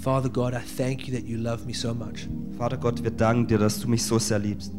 [0.00, 2.28] Father God, I thank you that you love me so much.
[2.56, 4.72] Vater Gott, wir danken dir, dass du mich so sehr liebst.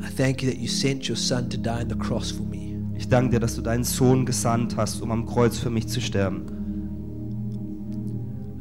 [0.00, 2.76] I thank you that you sent your son to die on the cross for me.
[2.96, 6.00] Ich danke dir, dass du deinen Sohn gesandt hast, um am Kreuz für mich zu
[6.00, 6.57] sterben.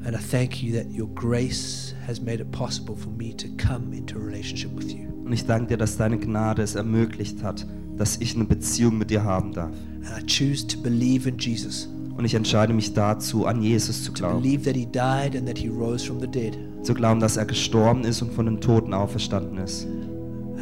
[0.07, 3.91] And I thank you that your grace has made it possible for me to come
[3.91, 5.09] into a relationship with you.
[5.25, 9.09] Und ich danke dir, dass deine Gnade es ermöglicht hat, dass ich eine Beziehung mit
[9.09, 9.71] dir haben darf.
[10.05, 14.13] And I choose to believe in Jesus, Und ich entscheide mich dazu, an Jesus zu
[14.13, 14.41] to glauben.
[14.41, 16.57] believe that he died and that he rose from the dead.
[16.83, 19.85] Zu glauben, dass er gestorben ist und von den Toten auferstanden ist.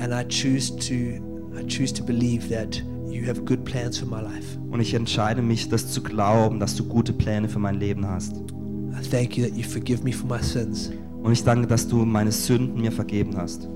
[0.01, 0.95] And I choose to
[1.55, 4.57] I choose to believe that you have good plans for my life.
[4.71, 8.35] Und ich entscheide mich, das zu glauben, dass du gute Pläne für mein Leben hast.
[8.97, 10.91] I thank you that you forgive me for my sins
[11.21, 13.67] Und ich danke, dass du meine Sünden mir vergeben hast.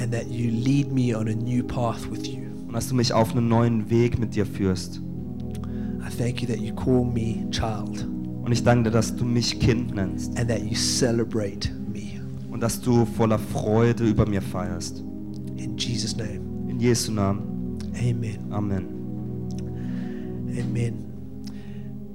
[0.00, 2.42] and that you lead me on a new path with you.
[2.68, 5.00] Und dass du mich auf einen neuen Weg mit dir führst.
[6.00, 8.06] I thank you that you call me child
[8.42, 10.38] Und ich danke dir, dass du mich Kind nennst.
[10.38, 12.20] and that you celebrate me.
[12.50, 15.02] Und dass du voller Freude über mir feierst.
[15.56, 17.42] In Jesus' name, In Jesu Namen.
[17.98, 18.38] amen.
[18.50, 18.84] Amen.
[20.58, 21.09] Amen.